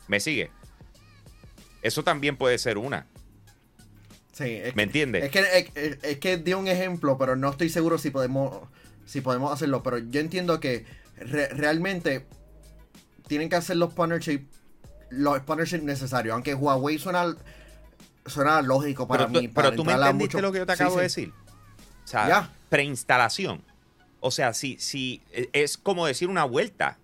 ¿Me 0.09 0.21
sigue? 0.21 0.51
Eso 1.83 2.03
también 2.05 2.37
puede 2.37 2.59
ser 2.59 2.79
una. 2.79 3.07
Sí, 4.33 4.45
es 4.45 4.75
¿Me 4.75 4.83
que- 4.83 4.83
entiendes? 4.85 5.25
Es 5.25 5.31
que, 5.31 5.39
es, 5.41 5.71
es- 5.77 5.99
es 6.05 6.19
que 6.19 6.37
di 6.39 6.55
un 6.55 6.67
ejemplo, 6.69 7.17
pero 7.19 7.37
no 7.37 7.51
estoy 7.51 7.69
seguro 7.69 7.99
si 7.99 8.11
podemos, 8.11 8.69
si 9.07 9.21
podemos 9.21 9.53
hacerlo. 9.53 9.83
Pero 9.83 9.99
yo 9.99 10.21
entiendo 10.21 10.61
que 10.61 10.85
re- 11.17 11.49
realmente 11.49 12.27
tienen 13.27 13.49
que 13.49 13.57
hacer 13.57 13.77
los 13.77 13.93
partnerships 13.95 14.47
los 15.11 15.39
partnerships 15.41 15.83
necesarios. 15.85 16.33
Aunque 16.35 16.55
Huawei 16.55 16.99
suena, 16.99 17.37
suena 18.27 18.63
lógico 18.63 19.07
para 19.07 19.27
pero 19.27 19.33
tú, 19.35 19.41
mí. 19.43 19.49
pero 19.49 19.55
para 19.69 19.77
tú 19.77 19.85
me 19.85 19.93
entendiste 19.93 20.37
mucho- 20.39 20.47
lo 20.47 20.53
que 20.53 20.59
yo 20.59 20.67
te 20.67 20.77
Sí, 20.77 20.83
acabo 20.83 20.97
de 20.97 21.03
decir. 21.05 21.33
O 22.05 22.07
sea, 22.07 22.51
preinstalación. 22.69 23.63
O 24.21 24.31
sea, 24.31 24.53
si, 24.55 24.77
si 24.79 25.23
e, 25.33 25.49
es 25.53 25.77
como 25.79 26.07
decir 26.07 26.29
una 26.29 26.45
vuelta. 26.45 26.99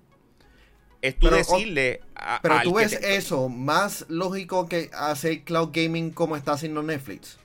Es 1.02 1.18
tú 1.18 1.26
Pero, 1.26 1.36
decirle 1.36 2.02
a, 2.14 2.40
Pero 2.42 2.60
tú 2.62 2.74
ves 2.74 2.98
te- 2.98 3.16
eso 3.16 3.48
más 3.48 4.04
lógico 4.08 4.68
que 4.68 4.90
hacer 4.92 5.44
cloud 5.44 5.70
gaming 5.72 6.10
como 6.10 6.36
está 6.36 6.52
haciendo 6.52 6.82
Netflix. 6.82 7.38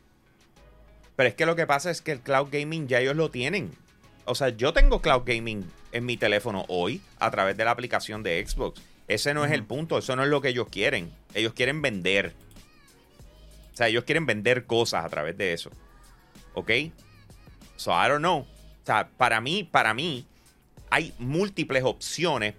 Pero 1.15 1.29
es 1.29 1.35
que 1.35 1.45
lo 1.45 1.55
que 1.55 1.65
pasa 1.67 1.91
es 1.91 2.01
que 2.01 2.11
el 2.11 2.19
cloud 2.19 2.49
gaming 2.51 2.88
ya 2.88 2.99
ellos 2.99 3.15
lo 3.15 3.29
tienen. 3.31 3.71
O 4.25 4.35
sea, 4.35 4.49
yo 4.49 4.73
tengo 4.73 5.01
cloud 5.01 5.23
gaming 5.25 5.65
en 5.91 6.05
mi 6.05 6.17
teléfono 6.17 6.65
hoy 6.67 7.01
a 7.19 7.29
través 7.31 7.55
de 7.57 7.65
la 7.65 7.71
aplicación 7.71 8.23
de 8.23 8.45
Xbox. 8.45 8.81
Ese 9.07 9.33
no 9.33 9.45
es 9.45 9.51
el 9.51 9.63
punto, 9.63 9.97
eso 9.99 10.15
no 10.15 10.23
es 10.23 10.29
lo 10.29 10.41
que 10.41 10.49
ellos 10.49 10.67
quieren. 10.69 11.11
Ellos 11.35 11.53
quieren 11.53 11.81
vender. 11.81 12.33
O 13.73 13.77
sea, 13.77 13.88
ellos 13.88 14.03
quieren 14.03 14.25
vender 14.25 14.65
cosas 14.65 15.05
a 15.05 15.09
través 15.09 15.38
de 15.38 15.53
eso. 15.53 15.69
¿Ok? 16.55 16.71
So, 17.75 17.91
I 17.91 18.07
don't 18.07 18.19
know. 18.19 18.39
O 18.39 18.85
sea, 18.85 19.09
para 19.17 19.41
mí, 19.41 19.63
para 19.63 19.93
mí, 19.93 20.25
hay 20.89 21.13
múltiples 21.19 21.83
opciones, 21.83 22.55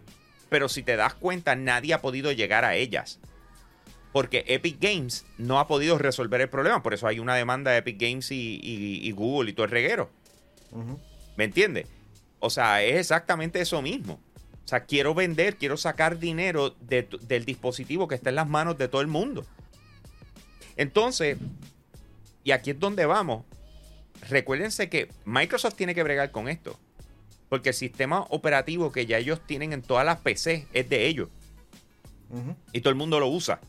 pero 0.49 0.69
si 0.69 0.83
te 0.83 0.95
das 0.97 1.15
cuenta, 1.15 1.57
nadie 1.57 1.95
ha 1.95 2.01
podido 2.01 2.31
llegar 2.33 2.65
a 2.65 2.77
ellas. 2.77 3.19
Porque 4.13 4.45
Epic 4.47 4.77
Games 4.81 5.27
no 5.37 5.59
ha 5.59 5.67
podido 5.67 5.99
resolver 5.99 6.41
el 6.41 6.49
problema. 6.49 6.83
Por 6.83 6.95
eso 6.95 7.07
hay 7.09 7.19
una 7.19 7.35
demanda 7.35 7.73
de 7.73 7.79
Epic 7.79 8.01
Games 8.01 8.31
y, 8.31 8.61
y- 8.63 9.07
y 9.07 9.11
Google 9.13 9.51
y 9.51 9.53
todo 9.53 9.65
el 9.65 9.73
reguero. 9.73 10.11
Ujú. 10.71 11.01
¿Me 11.37 11.45
entiendes? 11.45 11.87
O 12.39 12.51
sea, 12.51 12.83
es 12.83 12.97
exactamente 12.97 13.61
eso 13.61 13.83
mismo. 13.83 14.21
O 14.65 14.69
sea, 14.69 14.85
quiero 14.85 15.15
vender, 15.15 15.57
quiero 15.57 15.77
sacar 15.77 16.19
dinero 16.19 16.71
de 16.81 17.09
del 17.23 17.45
dispositivo 17.45 18.09
que 18.09 18.17
está 18.17 18.31
en 18.31 18.37
las 18.37 18.49
manos 18.49 18.77
de 18.77 18.89
todo 18.89 19.01
el 19.01 19.07
mundo. 19.07 19.47
Entonces, 20.77 21.39
y 22.43 22.51
aquí 22.51 22.71
es 22.71 22.81
donde 22.81 23.07
vamos. 23.07 23.45
Recuérdense 24.29 24.89
que 24.89 25.09
Microsoft 25.25 25.75
tiene 25.75 25.95
que 25.95 26.03
bregar 26.03 26.31
con 26.31 26.49
esto. 26.49 26.79
Porque 27.49 27.69
el 27.69 27.75
sistema 27.75 28.23
operativo 28.31 28.91
que 28.91 29.07
ya 29.07 29.19
ellos 29.19 29.41
tienen 29.47 29.73
en 29.73 29.83
todas 29.83 30.05
las 30.05 30.19
PC 30.19 30.67
es 30.73 30.89
de 30.89 31.07
ellos. 31.07 31.29
Y 32.73 32.81
todo 32.81 32.91
el 32.91 32.97
mundo 32.97 33.21
lo 33.21 33.29
usa. 33.29 33.61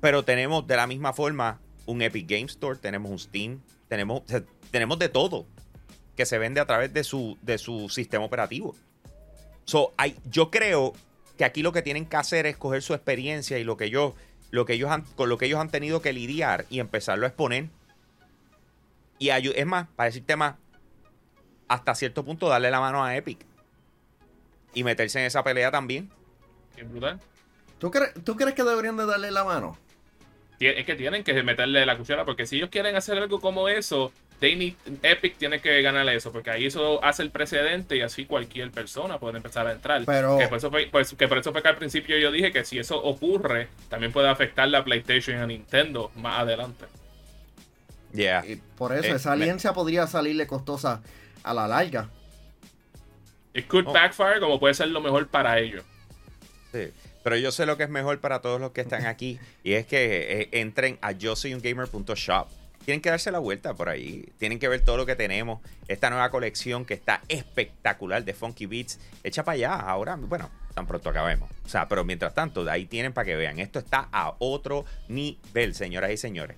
Pero 0.00 0.24
tenemos 0.24 0.66
de 0.66 0.76
la 0.76 0.86
misma 0.86 1.12
forma 1.12 1.60
un 1.86 2.02
Epic 2.02 2.28
Game 2.28 2.44
Store, 2.44 2.78
tenemos 2.78 3.10
un 3.10 3.18
Steam, 3.18 3.60
tenemos, 3.88 4.22
o 4.22 4.28
sea, 4.28 4.44
tenemos 4.70 4.98
de 4.98 5.08
todo 5.08 5.46
que 6.18 6.26
se 6.26 6.36
vende 6.36 6.60
a 6.60 6.66
través 6.66 6.92
de 6.92 7.04
su, 7.04 7.38
de 7.42 7.58
su 7.58 7.88
sistema 7.88 8.24
operativo. 8.24 8.74
So, 9.64 9.94
hay, 9.96 10.16
yo 10.24 10.50
creo 10.50 10.92
que 11.38 11.44
aquí 11.44 11.62
lo 11.62 11.70
que 11.72 11.80
tienen 11.80 12.06
que 12.06 12.16
hacer 12.16 12.44
es 12.46 12.56
coger 12.56 12.82
su 12.82 12.92
experiencia 12.92 13.56
y 13.58 13.62
lo 13.62 13.76
que 13.76 13.84
ellos, 13.84 14.14
lo 14.50 14.66
que 14.66 14.72
ellos 14.72 14.90
han, 14.90 15.02
con 15.02 15.28
lo 15.28 15.38
que 15.38 15.46
ellos 15.46 15.60
han 15.60 15.70
tenido 15.70 16.02
que 16.02 16.12
lidiar 16.12 16.66
y 16.70 16.80
empezarlo 16.80 17.24
a 17.24 17.28
exponer. 17.28 17.68
Y 19.20 19.28
es 19.30 19.66
más, 19.66 19.86
para 19.94 20.06
decirte 20.06 20.34
más, 20.34 20.56
hasta 21.68 21.94
cierto 21.94 22.24
punto 22.24 22.48
darle 22.48 22.72
la 22.72 22.80
mano 22.80 23.04
a 23.04 23.14
Epic. 23.16 23.38
Y 24.74 24.82
meterse 24.82 25.20
en 25.20 25.26
esa 25.26 25.44
pelea 25.44 25.70
también. 25.70 26.10
Qué 26.74 26.82
brutal. 26.82 27.20
¿Tú, 27.78 27.92
cre- 27.92 28.12
¿Tú 28.24 28.34
crees 28.34 28.54
que 28.56 28.64
deberían 28.64 28.96
de 28.96 29.06
darle 29.06 29.30
la 29.30 29.44
mano? 29.44 29.78
Es 30.58 30.84
que 30.84 30.96
tienen 30.96 31.22
que 31.22 31.40
meterle 31.44 31.86
la 31.86 31.96
cuchara, 31.96 32.24
porque 32.24 32.44
si 32.44 32.56
ellos 32.56 32.70
quieren 32.70 32.96
hacer 32.96 33.18
algo 33.18 33.40
como 33.40 33.68
eso, 33.68 34.12
they 34.40 34.54
need- 34.56 34.76
Epic 35.02 35.36
tiene 35.36 35.60
que 35.60 35.82
ganarle 35.82 36.14
eso, 36.14 36.30
porque 36.32 36.50
ahí 36.50 36.66
eso 36.66 37.02
hace 37.04 37.22
el 37.22 37.30
precedente 37.30 37.96
y 37.96 38.02
así 38.02 38.24
cualquier 38.24 38.70
persona 38.70 39.18
puede 39.18 39.36
empezar 39.38 39.66
a 39.66 39.72
entrar. 39.72 40.02
Pero- 40.06 40.38
Que 40.38 40.48
por, 40.48 40.58
eso 40.58 40.70
fue, 40.70 40.86
pues, 40.90 41.14
que 41.14 41.26
por 41.28 41.38
eso 41.38 41.52
fue 41.52 41.62
que 41.62 41.68
al 41.68 41.76
principio 41.76 42.16
yo 42.18 42.30
dije 42.30 42.52
que 42.52 42.64
si 42.64 42.78
eso 42.78 43.02
ocurre, 43.02 43.68
también 43.88 44.12
puede 44.12 44.28
afectar 44.28 44.68
la 44.68 44.84
PlayStation 44.84 45.36
y 45.38 45.40
a 45.40 45.46
Nintendo 45.46 46.10
más 46.16 46.40
adelante. 46.40 46.84
Yeah. 48.12 48.44
Y 48.46 48.56
por 48.56 48.92
eso, 48.96 49.12
Eh, 49.12 49.16
esa 49.16 49.30
me- 49.36 49.42
alianza 49.42 49.74
podría 49.74 50.06
salirle 50.06 50.46
costosa 50.46 51.02
a 51.42 51.52
la 51.54 51.68
larga. 51.68 52.08
It 53.54 53.66
could 53.66 53.86
Oh. 53.88 53.92
backfire 53.92 54.40
como 54.40 54.58
puede 54.60 54.74
ser 54.74 54.88
lo 54.88 55.00
mejor 55.00 55.26
para 55.28 55.58
ellos. 55.58 55.84
Sí, 56.72 56.90
pero 57.24 57.36
yo 57.36 57.50
sé 57.50 57.66
lo 57.66 57.76
que 57.76 57.82
es 57.84 57.88
mejor 57.90 58.20
para 58.20 58.40
todos 58.40 58.60
los 58.60 58.70
que 58.72 58.82
están 58.82 59.06
aquí 59.06 59.38
y 59.64 59.72
es 59.72 59.86
que 59.86 60.42
eh, 60.42 60.48
entren 60.52 60.98
a 61.02 61.12
yo 61.12 61.34
soy 61.34 61.54
un 61.54 61.60
gamer.shop. 61.60 62.48
Tienen 62.88 63.02
que 63.02 63.10
darse 63.10 63.30
la 63.30 63.38
vuelta 63.38 63.74
por 63.74 63.90
ahí. 63.90 64.32
Tienen 64.38 64.58
que 64.58 64.66
ver 64.66 64.80
todo 64.80 64.96
lo 64.96 65.04
que 65.04 65.14
tenemos. 65.14 65.60
Esta 65.88 66.08
nueva 66.08 66.30
colección 66.30 66.86
que 66.86 66.94
está 66.94 67.20
espectacular 67.28 68.24
de 68.24 68.32
Funky 68.32 68.64
Beats. 68.64 68.98
Echa 69.22 69.44
para 69.44 69.56
allá. 69.56 69.74
Ahora, 69.74 70.16
bueno, 70.16 70.48
tan 70.72 70.86
pronto 70.86 71.10
acabemos. 71.10 71.50
O 71.66 71.68
sea, 71.68 71.86
pero 71.86 72.02
mientras 72.06 72.32
tanto, 72.32 72.64
de 72.64 72.70
ahí 72.70 72.86
tienen 72.86 73.12
para 73.12 73.26
que 73.26 73.36
vean. 73.36 73.58
Esto 73.58 73.78
está 73.78 74.08
a 74.10 74.36
otro 74.38 74.86
nivel, 75.06 75.74
señoras 75.74 76.12
y 76.12 76.16
señores. 76.16 76.56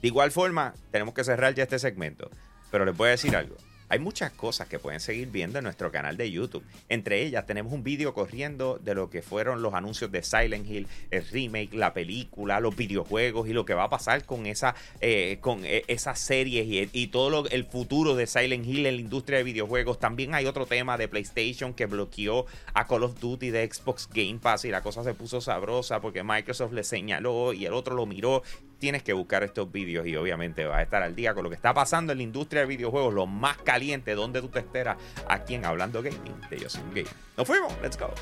De 0.00 0.06
igual 0.06 0.30
forma, 0.30 0.72
tenemos 0.92 1.14
que 1.14 1.24
cerrar 1.24 1.52
ya 1.52 1.64
este 1.64 1.80
segmento. 1.80 2.30
Pero 2.70 2.84
les 2.84 2.96
voy 2.96 3.08
a 3.08 3.10
decir 3.10 3.34
algo. 3.34 3.56
Hay 3.94 4.00
muchas 4.00 4.32
cosas 4.32 4.66
que 4.66 4.80
pueden 4.80 4.98
seguir 4.98 5.28
viendo 5.30 5.58
en 5.58 5.62
nuestro 5.62 5.92
canal 5.92 6.16
de 6.16 6.28
YouTube. 6.28 6.64
Entre 6.88 7.22
ellas 7.22 7.46
tenemos 7.46 7.72
un 7.72 7.84
vídeo 7.84 8.12
corriendo 8.12 8.80
de 8.82 8.92
lo 8.92 9.08
que 9.08 9.22
fueron 9.22 9.62
los 9.62 9.72
anuncios 9.72 10.10
de 10.10 10.24
Silent 10.24 10.68
Hill, 10.68 10.88
el 11.12 11.24
remake, 11.28 11.74
la 11.74 11.94
película, 11.94 12.58
los 12.58 12.74
videojuegos 12.74 13.48
y 13.48 13.52
lo 13.52 13.64
que 13.64 13.72
va 13.72 13.84
a 13.84 13.90
pasar 13.90 14.24
con 14.26 14.46
esa, 14.46 14.74
eh, 15.00 15.38
con 15.40 15.64
eh, 15.64 15.84
esas 15.86 16.18
series 16.18 16.66
y, 16.66 16.90
y 16.92 17.06
todo 17.06 17.30
lo- 17.30 17.48
el 17.50 17.66
futuro 17.66 18.16
de 18.16 18.26
Silent 18.26 18.66
Hill 18.66 18.84
en 18.86 18.96
la 18.96 19.00
industria 19.00 19.38
de 19.38 19.44
videojuegos. 19.44 20.00
También 20.00 20.34
hay 20.34 20.46
otro 20.46 20.66
tema 20.66 20.98
de 20.98 21.06
PlayStation 21.06 21.72
que 21.72 21.86
bloqueó 21.86 22.46
a 22.72 22.88
Call 22.88 23.04
of 23.04 23.20
Duty 23.20 23.50
de 23.50 23.72
Xbox 23.72 24.08
Game 24.12 24.40
Pass 24.42 24.64
y 24.64 24.70
la 24.72 24.82
cosa 24.82 25.04
se 25.04 25.14
puso 25.14 25.40
sabrosa 25.40 26.00
porque 26.00 26.24
Microsoft 26.24 26.72
le 26.72 26.82
señaló 26.82 27.52
y 27.52 27.64
el 27.64 27.72
otro 27.74 27.94
lo 27.94 28.06
miró 28.06 28.42
tienes 28.84 29.02
que 29.02 29.14
buscar 29.14 29.42
estos 29.42 29.72
vídeos 29.72 30.06
y 30.06 30.14
obviamente 30.14 30.66
vas 30.66 30.80
a 30.80 30.82
estar 30.82 31.02
al 31.02 31.16
día 31.16 31.32
con 31.32 31.42
lo 31.42 31.48
que 31.48 31.56
está 31.56 31.72
pasando 31.72 32.12
en 32.12 32.18
la 32.18 32.24
industria 32.24 32.60
de 32.60 32.66
videojuegos, 32.66 33.14
lo 33.14 33.26
más 33.26 33.56
caliente, 33.56 34.14
donde 34.14 34.42
tú 34.42 34.50
te 34.50 34.58
esperas 34.58 34.98
aquí 35.26 35.54
en 35.54 35.64
Hablando 35.64 36.02
Gaming 36.02 36.38
de 36.50 36.58
Yo 36.58 36.68
Soy 36.68 36.82
un 36.82 36.90
Gamer. 36.90 37.12
Nos 37.34 37.46
fuimos, 37.46 37.72
let's 37.80 37.98
go. 37.98 38.12